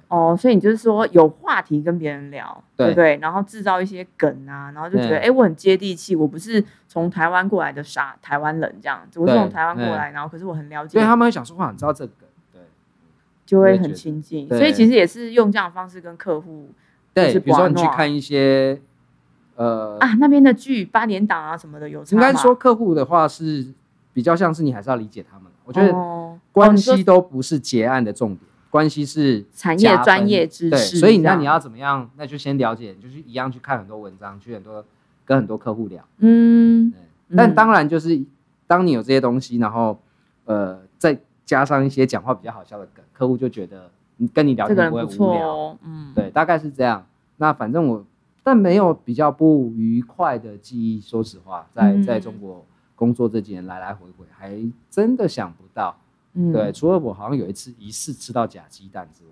[0.10, 2.88] 哦，所以你就是说有话题跟别人聊，对。
[2.88, 3.18] 对不对？
[3.22, 11.00] 然后制造一些梗啊，然后就觉得哎，诶我很接地气，我不是从台湾过来的傻台湾人这样子，我是从台湾过来，然后可是我很了解。
[11.00, 12.12] 因为，他们会想说话，你知道这个
[13.46, 14.50] 就会很亲近。
[14.50, 16.72] 所以其实也是用这样的方式跟客户就是
[17.14, 18.82] 对，比如说你去看一些，
[19.56, 23.68] 呃，啊，那边的剧八点档啊什么的有差应该说客户的话是
[24.14, 32.10] 比较像是你还是要理解他们，我觉得哦关系都不是结案的重点，关系是产业专业知对，识所以那你要怎么样？
[32.16, 34.84] 那就先了解，就是一样去看很多文章，去很多
[35.26, 36.04] 跟很多客户聊。
[36.20, 36.94] 嗯，
[37.36, 38.22] 但嗯当然就是
[38.68, 40.02] 当你有这些东西，然后
[40.46, 45.48] 呃再加上一些讲话比较好笑的梗，客户就觉得你跟你聊天不会无聊。
[45.48, 47.06] 哦，嗯，对，大概是这样。
[47.38, 48.06] 那反正我
[48.44, 54.58] 但没有比较不愉快的记忆，说实话，在嗯在中国工作这几年来来回回，还
[54.90, 55.96] 真的想不到。
[56.34, 59.32] 嗯对，，除了我好像有一次疑似吃到假鸡蛋之外。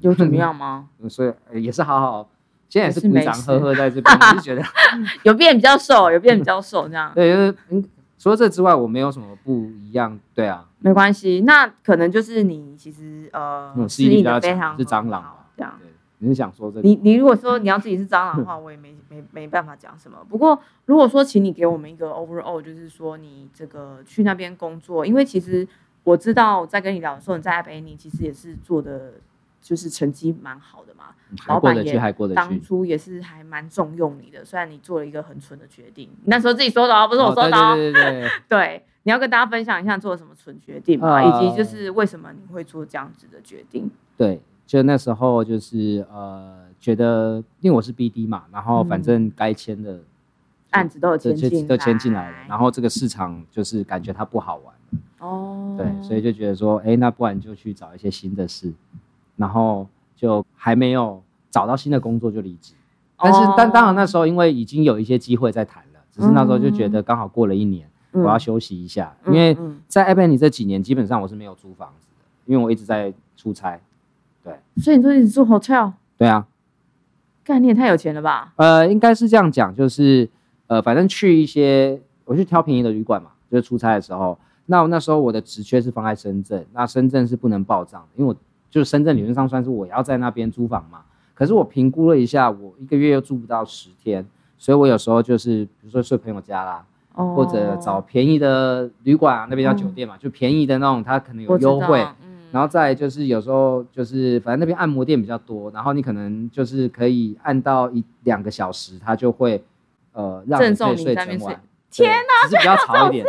[0.00, 0.88] 有怎么样 吗？
[1.00, 2.28] 嗯所以呃也是好好，
[2.68, 4.62] 现在也是鼓掌呵呵在这边，我是觉得
[5.24, 7.82] 有变比较瘦，有变比较瘦，这样 对，就是嗯，
[8.18, 10.18] 除了这之外，我没有什么不一样。
[10.34, 11.40] 对啊，没关系。
[11.40, 15.50] 那可能就是你其实呃我适适应的非常，是蟑螂好？
[15.56, 15.76] 这样。
[16.18, 16.88] 你是想说这个？
[16.88, 20.18] 你你如果说你要自己是蟑螂的话，我也没没没办法讲什么。
[20.28, 25.66] 不过如果说，请你给我们一个 overall，就是说你这个去那边工作，因为其实
[26.04, 29.14] 我知道在跟你聊的时候，你在北你其实也是做的
[29.60, 31.06] 就是成绩蛮好的嘛，
[31.48, 32.58] 老板也还过得当。
[32.62, 37.74] 初也是还蛮重用你的，虽然你做了一个很蠢的决定，你那时候自己说的哦，不是我说的哦。
[37.74, 43.88] 对对对对，对， 你要跟大家分享一下做了什么蠢决定嘛，呃以及就是为什么你会做这样子的决定。
[44.16, 50.00] 对，就那时候就是呃，觉得因为我是 BD 嘛，然后反正该签的
[50.70, 54.74] 案子都有这签进都签进来了，然后这个市场就是感觉它不好玩，
[55.20, 58.72] 哦，对，所以就觉得说，哎，那不然就去找一些新的事，
[59.36, 62.74] 然后就还没有找到新的工作就离职。
[63.16, 67.90] 但是，但当然那时候因为已经有一些机会在谈了，只是那时候就觉得刚好过了一年，嗯
[68.22, 73.78] 我要休息一下，嗯因为嗯在 a b a n 这几年基本上我是没有租房子的，因为我一直在出差。
[74.42, 76.46] 对所以你说你住 hotel，对啊，
[77.42, 78.52] 概念太有钱了吧？
[78.56, 80.28] 呃，应该是这样讲，就是
[80.68, 84.38] 呃，反正去一些我去挑便宜的旅馆嘛，就是出差的时候。
[84.66, 88.36] 那我那时候我的职缺是放在深圳，那深圳是不能报账的，因为我
[88.70, 91.02] 就是深圳理论上算是我要在那边租房嘛。
[91.34, 94.26] 可是我评估了一下，我一个月又住不到十天，
[94.58, 96.84] 所以我有时候就是比如说睡朋友家啦，
[97.16, 109.62] 哦或者找便宜的旅馆啊，那边叫酒店嘛，就便宜的那种，它可能有优惠。，嗯然后再就是有时候就是反正那边按摩店比较多，然后你可能就是可以按到一两个小时，它就会
[110.12, 111.60] 呃让你可以睡整晚。
[111.90, 113.26] 天哪，只是比较潮一点。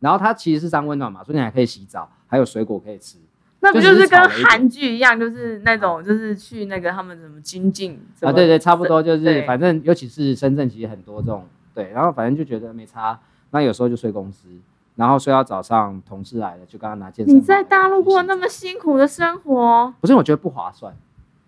[0.00, 3.18] 然后它其实是三温暖嘛，所以你还可以洗澡，还有水果可以吃。
[3.60, 13.18] 那不就是跟韩剧一样，就是那种就是去那个他们什么精进啊，对对，差不多就是反正尤其是深圳，其实很多这种对，然后反正就觉得没差。
[13.50, 14.48] 那有时候就睡公司，
[14.96, 17.36] 然后睡到早上，同事来了就刚刚拿健身。
[17.36, 20.94] 你在大陆过那么辛苦的生活，不是，我觉得不划算。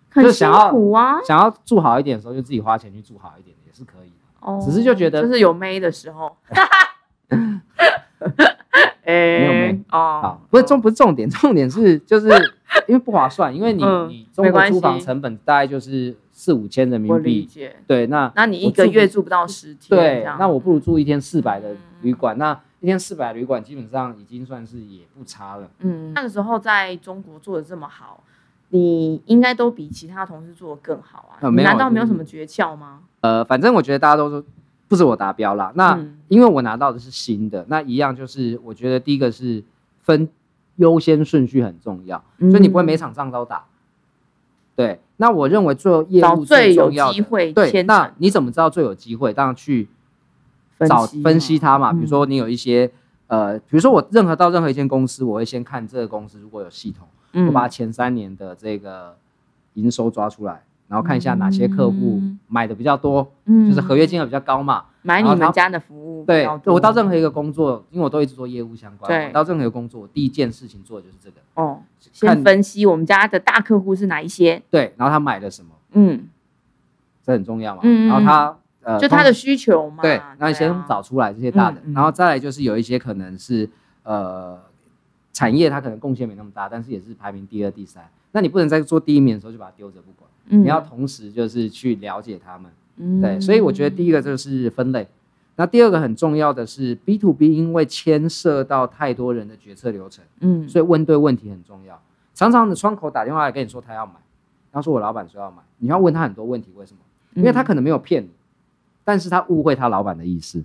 [0.09, 1.21] 很辛就想要苦啊。
[1.23, 4.15] 想要住好一点的时候，就自己花钱去住好一点也是可以的。
[4.39, 6.37] 哦只是就觉得就是有妹的时候，
[7.29, 7.59] 没有
[9.03, 12.29] 哎妹哦好，，不是重不是重点，重点是就是
[12.87, 17.75] 因为不划算，因为你、嗯你中国租房成本大概就是四五千人民币，理解。
[17.87, 25.67] 对，那那你一个月住不到十天，对，那我不如住一天四百的嗯旅馆，那一天四百旅馆基本上已经算是也不差了。
[25.79, 28.23] 嗯，那个时候在中国做的这么好，
[28.69, 31.49] 你应该都比其他同事做的更好啊。
[31.49, 33.01] 难道没有什么诀窍吗？
[33.21, 34.43] 呃，反正我觉得大家都说
[34.87, 35.71] 不止我达标啦。
[35.73, 39.63] 那、嗯因为我拿到的是新的，那一样就是我觉得第一个是
[40.01, 40.29] 分
[40.75, 43.65] 优先顺序很重要，嗯所以你不会每场仗都打。
[44.75, 49.33] 对，那我认为做业找务最有重要的机会对，那你怎么知道最有机会？
[49.33, 49.87] 当然去
[50.87, 51.91] 找分析它嘛。
[51.91, 52.91] 比如嗯说你有一些
[53.25, 57.07] 呃，比如说我任何到任何一间公司，我会先看这个公司如果有系统，
[57.47, 59.17] 我把前三年的这个
[59.73, 62.39] 营收抓出来，然后看一下哪些客户嗯。
[62.47, 63.67] 买的比较多，嗯。
[63.69, 64.85] 就是合约金额比较高嘛。
[65.01, 69.27] 买你们家的服务对我到任何一个工作，因为我都一直做业务相关，对。
[69.27, 71.37] 我到任何一个工作，我第一件事情做的就是这个。
[71.53, 71.81] 哦，
[72.11, 76.27] 先分析我们家的大客户是哪一些，对，然后他买了什么，嗯，
[77.23, 77.81] 这很重要嘛。
[77.83, 83.69] 嗯嗯然后他呃，就他的需求嘛，对，那你先啊找出来这些大的，然后再来就是有一些可能是
[84.03, 84.59] 呃
[85.31, 88.03] 产业它可能贡献没那么大，但是也是排名第二、第三。
[88.33, 92.71] 那你不能在做第一名的时候就把它丢着不管，嗯你要同时就是去了解他们。
[92.97, 95.07] 嗯对，所以我觉得第一个就是分类，
[95.55, 102.01] 那第二个很重要的是 B to B，因为牵涉到太多人的决策流程，嗯所以问对问题很重要。
[102.33, 104.13] 常常的窗口打电话来跟你说他要买，
[104.71, 106.99] 他说我老板说要买，你要问他很多问题，为什么？
[107.35, 108.29] 因为他可能没有骗你，
[109.03, 110.63] 但是他误会他老板的意思。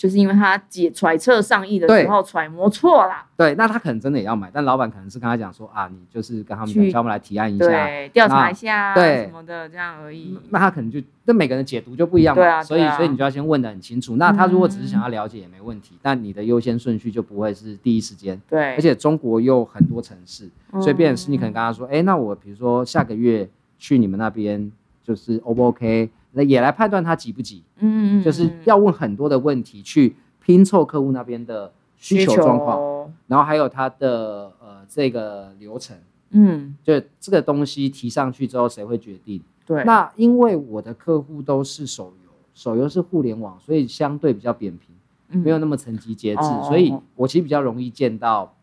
[0.00, 10.38] 就是因为他解揣测上意的对时候揣摩错了，对，那他可能真的也要买，但老板可能是跟他讲说啊，你就是跟他们去讲，叫我们来提案一下，对，调查一下对什么的这样而已。
[10.48, 14.16] 那他可能就那每个人解读就不一样嘛，对啊所以所以你就要先问的很清楚。
[14.16, 18.40] 那他如果只是想要了解也没问题，但你的优先顺序就不会是第一时间。
[18.48, 23.46] 对，而且中国又很多城市，嗯所以变成是你可能跟他说，哎、那我比如说下个月
[23.78, 24.72] 去你们那边，
[25.04, 26.08] 就是 O 不 OK？
[26.32, 28.60] 那也来判断他急不急，嗯，嗯就是嗯。
[28.64, 35.96] 要问很多的问题去拼凑客户那边的需求状况，然后还有他的呃这个流程，
[36.30, 39.42] 嗯，就这个东西提上去之后谁会决定？
[39.66, 44.94] 对，那因为我的客户都是手游，手游是互联网，所以相对比较扁平，
[45.28, 45.40] 嗯。
[45.40, 48.54] 没有那么层级节制，哦所以我其实比较容易见到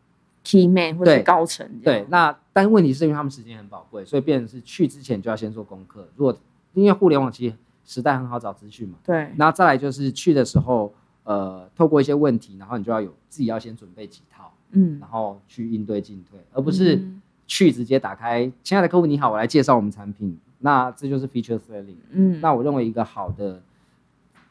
[0.44, 6.08] key man 或者高层对那但问题是因为他们时间很宝贵，所以变成是去之前就要先做功课。
[6.16, 6.36] 如果
[6.82, 21.96] 因为互联网其实时代很好找资讯嘛，对，那再来就是去的时候，呃，透过一些问题，然后你就要有自己要先准备几套，嗯，然后去应对进退，而不是嗯去直接打开，亲爱的客户你好，我来介绍我们产品，那这就是 feature selling。
[22.12, 23.62] 嗯，那我认为一个好的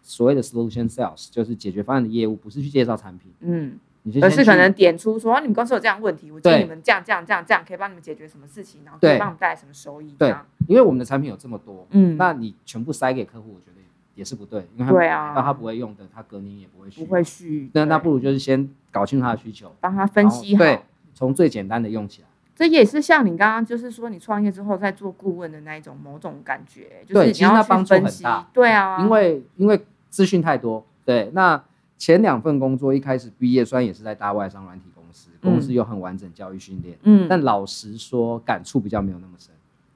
[0.02, 3.78] 所谓的 solution sales 就是解决方案的业务，不是去介绍产品，嗯，
[4.22, 10.34] 而是可能点出说，哦你们公司有这样的问题，我建议你们这样这样这样这样，可以帮你们解决什么事情，然后可以帮我们带来什么收益，对
[10.68, 13.82] 因为我们的产品有这么多，嗯，那你全部塞给客户，我觉得
[14.14, 20.64] 也是不对，因为他对啊那他不会用的，他隔年也不会续，不会续，那那不如就是先搞清楚他的需求，帮他分析好。
[20.64, 20.80] 对，
[21.14, 22.28] 从最简单的用起来。
[22.54, 29.78] 这也是像你刚刚就是说，你创业之后在做顾问的那一种某种感觉，就是你要帮助分析对啊，因为因为
[30.08, 31.62] 资讯太多，对，那
[31.98, 39.50] 前两份工作一开始毕业，虽然也是在大外商软体公司，公司有很完整教育训练，嗯，但老实说，感触比较没有那么深，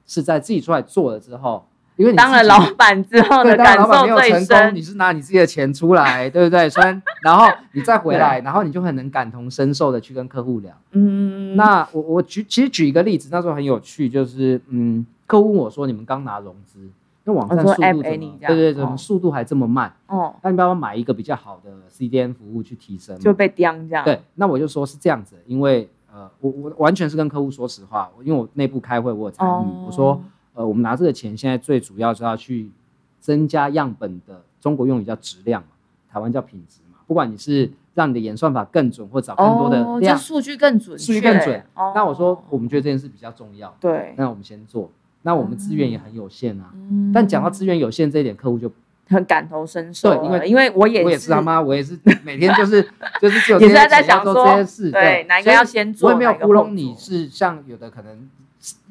[0.07, 4.75] 是在自己出来做了之后，因为你当了老板之后对，的感当然老板没受最有成功，深。
[4.75, 6.67] 你，是拿你自己的钱出来，对不对？
[6.69, 10.75] 虽然然后你再回来， 然后你就很能感同身受的去跟客户聊。
[10.93, 16.89] 嗯，那我我举其实举一个例子，那时候很有趣，就是嗯，客户问我说你们刚拿融资，
[17.23, 18.37] 那网站速度怎么？
[18.47, 19.93] 对对，怎哦么速度还这么慢？
[20.07, 23.17] 哦，那你要不要买一个比较好的 CDN 服务去提升？
[23.19, 30.21] 就被刁这样，对，那我就说是这样子，因为呃，我我完全是跟客户说实话，因为我内部开会我有参与，哦我说
[30.53, 32.71] 呃，我们拿这个钱现在最主要是要去
[33.19, 35.69] 增加样本的中国用语叫质量嘛，
[36.11, 44.89] 台湾叫品质嘛，不管你是让你的演算法更准，或找更多的哦，量，就数据更准，数据更准哦那我说我们觉得这件事比较重要，对，那我们先做。
[45.23, 47.11] 那我们资源也很有限啊，嗯。
[47.13, 48.71] 但讲到资源有限这一点，客户就
[49.09, 52.81] 很感同身受，对因为因为我也我也是他妈，我也是每天就是
[53.21, 58.29] 就是只有也是这些钱做在想说这些事，对哪一个所以要先做我也没有糊弄你，是像有的可能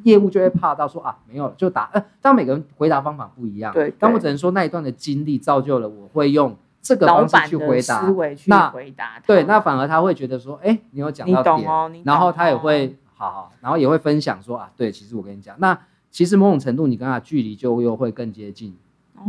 [0.02, 15.78] 业务就会怕到说啊没有就打，呃，但每个人回答方法不一样，对对但我只能说那一段的经历造就了我会用这个方式去回答思，维去那回答他，对，那反而他会觉得说，哎，你有讲到点，然后他也会好好，然后也会分享说啊，对，其实我跟你讲，那
[16.10, 18.76] 其实某种程度你跟他距离就又会更接近，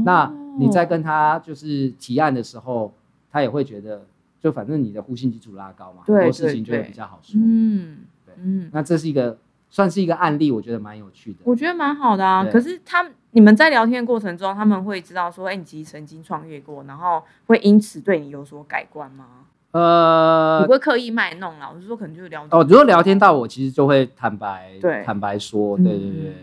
[0.03, 2.93] 那你在哦跟他就是提案的时候，
[3.31, 4.05] 他也会觉得，
[4.39, 7.39] 就反正你的互信基础拉高嘛，很多事情就会比较好说。
[7.43, 9.37] 嗯对嗯，那这是一个
[9.69, 11.39] 算是一个案例，我觉得蛮有趣的。
[11.43, 12.45] 我觉得蛮好的啊。
[12.45, 19.25] 可是他们你们在聊天的过程中，他们会知道说，哎，你其实曾经创业过，然后会因此对你有所改观吗？
[19.73, 26.35] 你呃不，会刻意卖弄啦，我是说可能就是聊哦，如果聊天到我，其实就会坦白，对坦白说，嗯对对对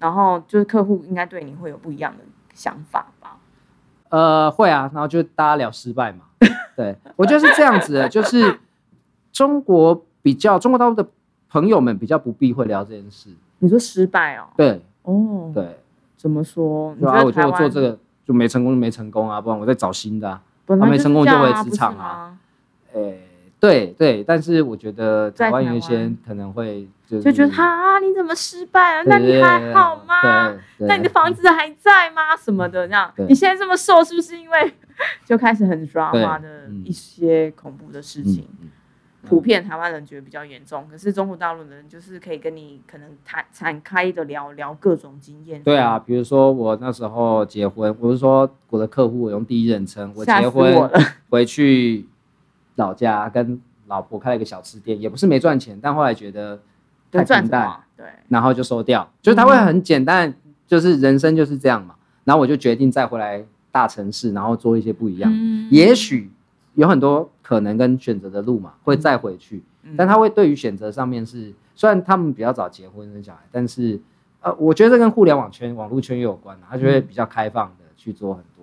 [0.00, 3.36] 然后就是客户应该对你会有不一样的想法吧？
[4.08, 6.24] 呃，会啊，然后就大家聊失败嘛。
[6.74, 8.58] 对我觉得是这样子的，就是
[9.32, 11.06] 中国比较中国大陆的
[11.48, 13.30] 朋友们比较不避讳聊这件事。
[13.58, 14.46] 你说失败哦？
[14.56, 15.78] 对哦，对，
[16.16, 16.94] 怎么说？
[16.94, 20.42] 你对啊，我觉得我做这个就没成功就没成功啊，不然我再找新的啊。
[20.64, 22.38] 本来就是没成功就回职场啊。
[22.94, 23.20] 诶、
[23.60, 29.04] 对对，但是我觉得台湾有一些可能会就是就觉得哈，你怎么失败了？
[29.06, 30.52] 那你还好吗？
[30.78, 32.34] 那你的房子还在吗？
[32.36, 34.72] 什么的这样，你现在这么瘦，是不是因为
[35.26, 38.48] 就开始很 drama 的嗯一些恐怖的事情？
[38.62, 38.68] 嗯
[39.28, 45.62] 普遍台湾人觉得比较严重，可是中国大陆人就是可以跟你可能谈展开的聊聊各种经验。
[45.62, 50.90] 对啊，，比如说我那时候结婚，我是说我的客户我用第一人称，我结婚我。
[51.28, 52.08] 回去
[52.80, 56.60] 老家跟老婆开了一个小吃店，也不是没赚钱，但后来觉得
[57.12, 57.80] 太平淡？
[57.96, 60.34] 对，然后就收掉，就是他会很简单，
[60.66, 61.94] 就是人生就是这样嘛。
[62.24, 65.30] 然后我就决定再回来大城市，然后做一些不一样。
[65.32, 66.30] 嗯也许
[66.74, 74.00] 有很多可能跟选择的路嘛，会再回去，嗯但他会对于选择上面是，虽然他们比较早结婚生小孩，但是
[74.40, 78.59] 呃，我觉得这跟互联网圈、网络圈也有关啊，他就会比较开放的去做很多，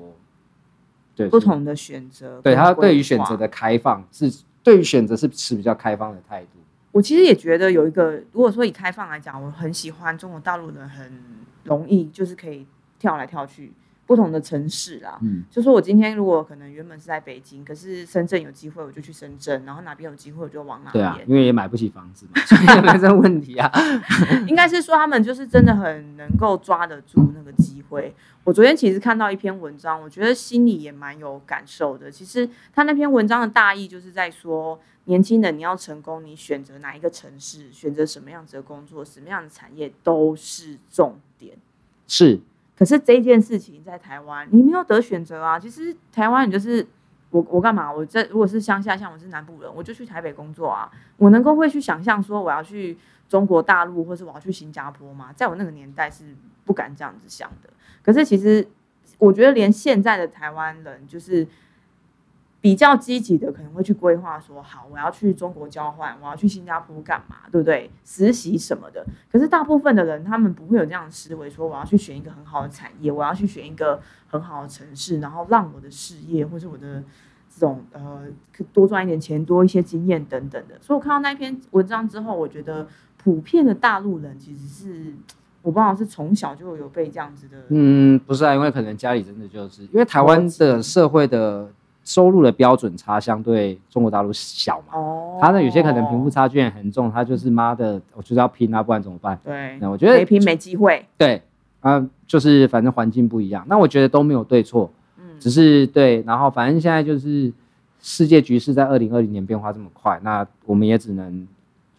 [1.17, 6.49] 对不，同的选择，对他对于选择的开放是对于选择是持比较开放的态度。
[6.91, 11.11] 我其实也觉得有一个，如果说以开放来讲，我很喜欢中国大陆人很
[11.63, 12.65] 容易就是可以
[12.99, 13.73] 跳来跳去
[14.07, 15.19] 不同的城市啦。
[15.21, 21.03] 嗯，就说我今天如果可能原本是在北京，可是深圳有机会我就去深圳，然后哪边有机会我就往哪边。
[21.03, 23.69] 对啊，因为也买不起房子嘛， 所以没这个问题啊。
[24.47, 28.15] 应该是说他们就是真的很能够抓得住那个机会。
[28.45, 32.09] 我昨天其实看到一篇文章，我觉得心里也蛮有感受的。
[32.09, 41.57] 其实他那篇文章的大意就是在说，年轻人你要成功，你选择哪一个城市，选择什么样子的工作，什么样的产业都是重点。
[42.07, 42.39] 是，
[42.77, 45.59] 可是这件事情在台湾，你没有得选择啊。
[45.59, 46.85] 其实台湾你就是
[47.31, 47.91] 我，我干嘛？
[47.91, 50.91] 我在如果是乡下，像我是南部人，我就去台北工作啊。
[51.17, 52.97] 我能够会去想象说我要去
[53.27, 55.33] 中国大陆，或是我要去新加坡吗？
[55.35, 57.69] 在我那个年代是不敢这样子想的。
[58.03, 58.67] 可是其实
[59.17, 61.47] 我觉得连现在的台湾人，就是
[62.59, 67.89] 比较积极的，可能会去规划说，好，我要去中国交换，我要去新加坡干嘛，对不对？
[68.03, 69.05] 实习什么的。
[69.31, 77.03] 可是大部分的人，他们不会有这样的思维，说我要去选一个很好的产业，我要去选一个很好的城市，然后让我的事业或是我的
[77.49, 78.23] 这种呃
[78.73, 80.75] 多赚一点钱、多一些经验等等的。
[80.81, 82.87] 所以我看到那篇文章之后，我觉得
[83.23, 85.13] 普遍的大陆人其实是
[85.61, 91.69] 我不知道是从小就有被这样子的，嗯，不是啊，因为可能家里真的就是因为台湾的社会的
[92.07, 99.37] 收入的标准差相对中国大陆小嘛，哦，他呢有些可能贫富差距也很重，他就是妈的，我就是要拼啊，不然怎么办？
[99.43, 101.41] 对，那我觉得没拼没机会，对
[101.81, 105.37] 啊，就是反正环境不一样，那我觉得都没有对错，嗯。
[105.37, 107.51] 只是对，然后反正现在就是
[108.01, 111.45] 世界局势在二零二零年变化这么快，那我们也只能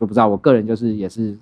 [0.00, 1.36] 就不知道，我个人就是也是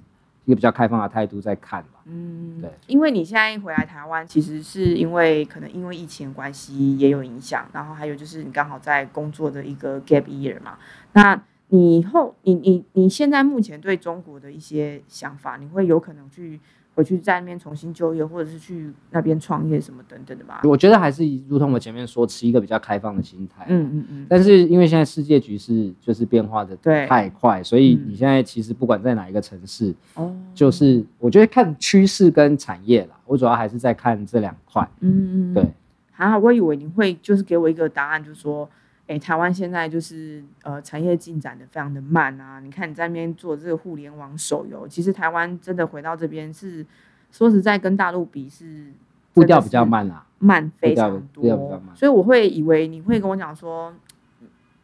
[0.46, 2.00] 一个比较开放的态度在看吧。
[2.06, 10.78] 嗯，对，因为你现在回来台湾，其实是因为可能因为疫情的关系也有影响，然后还有就是你刚好在工作的一个 gap year 嘛，
[11.12, 11.38] 那
[11.68, 16.60] 你以后你你你现在目前对中国的一些想法，你会有可能去
[16.96, 20.62] 回去在那边重新就业，或者是去那边创业什么等等的吧？
[20.64, 23.66] 我觉得还是如同我前面说，持一个比较开放的心态。
[23.68, 26.74] 嗯嗯嗯，但是因为现在世界局势就是变化的
[27.06, 34.88] 太快，所以嗯你现在其实不管在哪一个城市，哦，就是我觉得看趋势跟产业啦，我主要还是在看这两块。
[35.00, 35.70] 嗯嗯，对，
[36.10, 38.66] 还好，我以为你会就是给我一个答案，就是说，
[39.06, 42.60] 哎、台湾现在就是呃产业进展的非常的慢啊。
[42.60, 46.84] 你看你在那边做这个互联网手游，其实台湾真的回到这边是
[47.30, 48.92] 说实在跟大陆比是
[49.32, 50.24] 步调比较，慢啦。
[50.38, 53.94] 慢非常多，所以我会以为你会跟我讲说。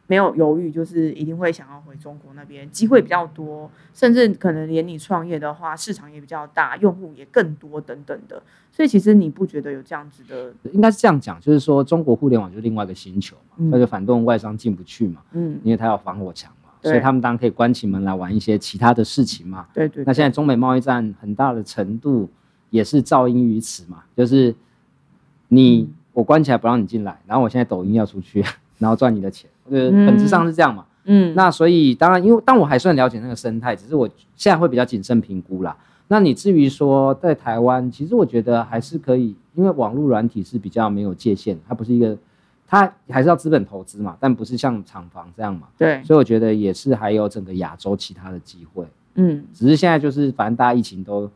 [0.07, 8.41] 没有犹豫，就是一定会想要回中国那边，机会比较多，甚至可能连你创业的话，市场也比较大，用户也更多等等的。
[8.71, 19.67] 所以其实你不觉得有这样子的，应该是这样讲，就是说中国互联网就是另外一个星球嘛，嗯那就反动外商进不去嘛，嗯，因为他有防火墙嘛，所以他们当然可以关起门来玩一些其他的事情嘛。
[19.73, 22.29] 对对那现在中美贸易战很大的程度
[22.71, 24.53] 也是噪音于此嘛，就是
[25.47, 28.45] 你、嗯我关起来不让你进来，然后我现在抖音要出去，
[28.77, 30.85] 然后赚你的钱，我觉得嗯本质上是这样嘛。
[31.05, 35.75] 嗯，那所以当然，因为但我还算了解那个生态，只是我现在会比较谨慎评估啦。
[36.07, 42.17] 那你至于说在台湾，其实我觉得还是可以，因为网络软体是比较没有界限，它不是一个，
[42.65, 48.85] 它还是要资本投资嘛，但不是像厂房这样嘛，对，所以我觉得也是还有整个亚洲其他的机会。
[49.15, 51.29] 嗯只是现在就是反正大家疫情都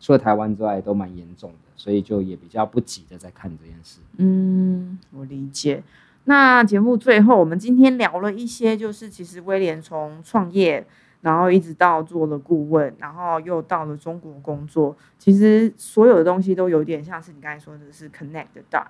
[0.00, 4.00] 除了台湾之外都蛮严重的，所以就也比较不急的在看这件事。
[4.18, 5.82] 嗯，我理解。
[6.24, 10.86] 那节目最后，我们今天聊了一些，就是其实威廉从创业，
[11.20, 18.86] 然后一直到做了顾问，然后又到了中国工作，其实所有的东西都有点像是你刚才说的是 connect the dot，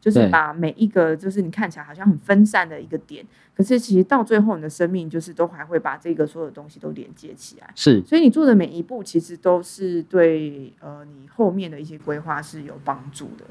[0.00, 3.26] 就是把每一个就是你看起来好像很分散的一个点，
[3.56, 7.68] 可是其实到最后你的生命就是都还会把这个所有的东西都连接起来。
[7.74, 13.44] 是所以你做的每一步，其实都是对呃你后面的一些规划是有帮助的。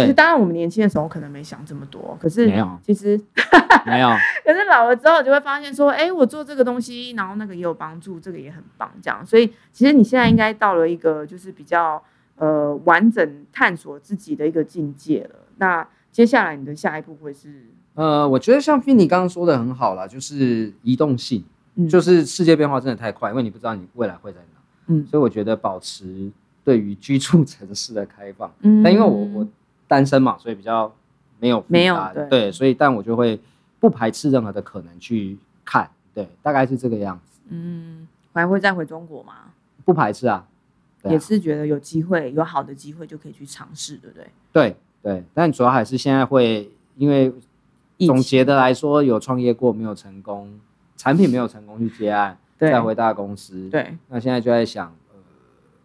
[0.00, 3.20] 其实对，当然我们年轻的时候可能没想这么多，可是没有其实
[3.86, 4.08] 没有，
[4.44, 9.24] 可是老了之后就会发现说，哎，我做这个东西，然后那个也有帮助，这个也很棒，这样。
[9.24, 12.02] 所以其实你现在应该到了一个就是比较
[12.36, 15.40] 呃完整探索自己的一个境界了。
[15.58, 21.44] 那接下来你的下一步会是，呃，我觉得像 Finny 刚刚说的很好啦，就是移动性，
[21.76, 26.30] 嗯就是世界变化真的太快，因为你不知道你未来会在哪，嗯所以我觉得保持
[26.64, 28.52] 对于居住城市的开放。
[28.60, 29.48] 嗯但因为我我
[29.88, 30.92] 单身嘛，所以比较
[31.40, 33.40] 没有没有担对对，所以但我就会
[33.80, 39.34] 不排斥任何的可能去看，对，大概是这个样子，嗯还会再回中国吗？
[39.84, 40.46] 不排斥啊
[41.04, 44.26] 也是觉得有机会，有好的机会就可以去尝试，对不对？
[44.52, 47.32] 对对，但主要还是现在会因为
[48.00, 50.60] 总结的来说，有创业过没有成功，
[50.96, 55.20] 产品没有成功去接案， 再回大公司，对，那现在就在想，呃，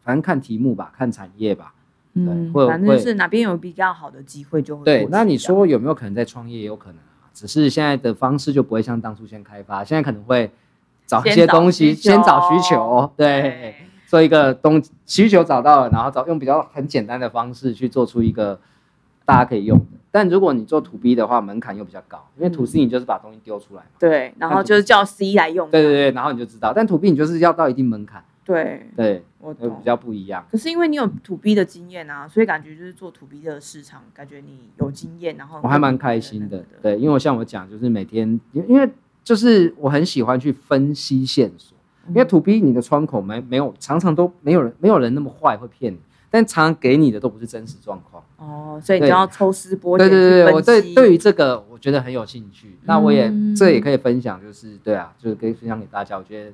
[0.02, 1.74] 反正看题目吧，看产业吧，
[2.14, 6.60] 嗯，会反正是哪边有比较好的机会就会对那你说有没有可能在创业？
[6.60, 10.52] 也有可能啊，只是现在的方式就不会像当初先开发，现在可能会
[11.08, 13.76] 找一些东西，先找需求，对，
[14.08, 18.60] 做一个东需求找到了，然后找用比较很简单的方式去做出一个
[19.26, 19.86] 大家可以用的。
[20.12, 26.72] 但如果你做 to B 的话，门槛又比较高，因为 to C 你就是把东西丢出来嘛，对，然后就是叫 C 来用，对对对，然后你就知道。
[26.76, 29.68] 但 to B 你就是要到一定门槛，对，对，我比。
[29.84, 30.46] 较不一样。
[30.52, 38.90] 可是因为你有 to B 的经验啊，所以感觉就是做 to B 的市场，感觉你有经验，然后我还蛮开心的，对，因为我像我讲，就是每天，因因为
[39.24, 41.78] 就是我很喜欢去分析线索，
[42.10, 48.24] 因为 to B 你的窗口没没有，常常都没有人没有人那么坏会骗你，但常常给你的都不是真实状况。
[48.38, 56.52] 哦，所以你就要抽丝剥茧对对对，去我对对于这个我觉得很有兴趣，那我也嗯这也可以分享，就是对啊，就是可以分享给大家，我觉得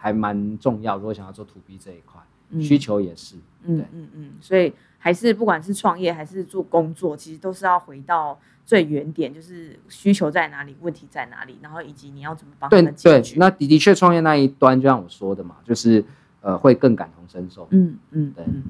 [0.00, 0.96] 还蛮重要。
[0.96, 16.02] 如果想要做 to B 这一块，嗯需求也是，嗯嗯嗯，所以还是不管是创业还是做工作，其实都是要回到最原点，就是需求在哪里，问题在哪里，然后以及你要怎么帮他对对们解决。，那的的确创业那一端，就像我说的嘛，就是
[16.40, 17.68] 呃会更感同身受。
[17.70, 18.62] 嗯嗯对嗯，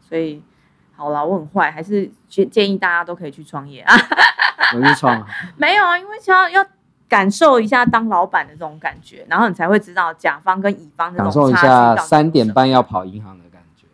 [0.00, 0.40] 所以
[0.94, 3.94] 好啦，我很坏，还是建建议大家都可以去创业啊。
[4.74, 5.26] 我去创啊，
[5.56, 6.70] 没有啊，因为想要要
[7.08, 13.86] 感受一下当老板的这种感觉，然后你才会知道甲方跟乙方这种感受一下三点半要跑银行的感觉。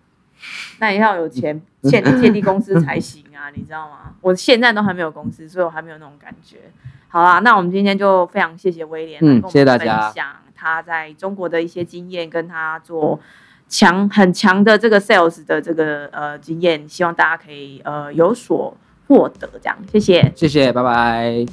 [0.78, 4.14] 那也要有钱建立建立公司才行啊，你知道吗？
[4.22, 6.56] 我现在都还没有公司，所以我还没有那种感觉。
[7.08, 13.20] 好啊，那我们今天就非常谢谢威廉，嗯谢谢大家分享他在中国的一些经验，跟他做
[13.68, 18.74] 强很强的这个 sales 的这个呃经验，希望大家可以呃有所
[19.08, 19.50] 获得。
[19.60, 20.32] 这样，谢谢。
[20.34, 21.44] 谢谢，拜拜。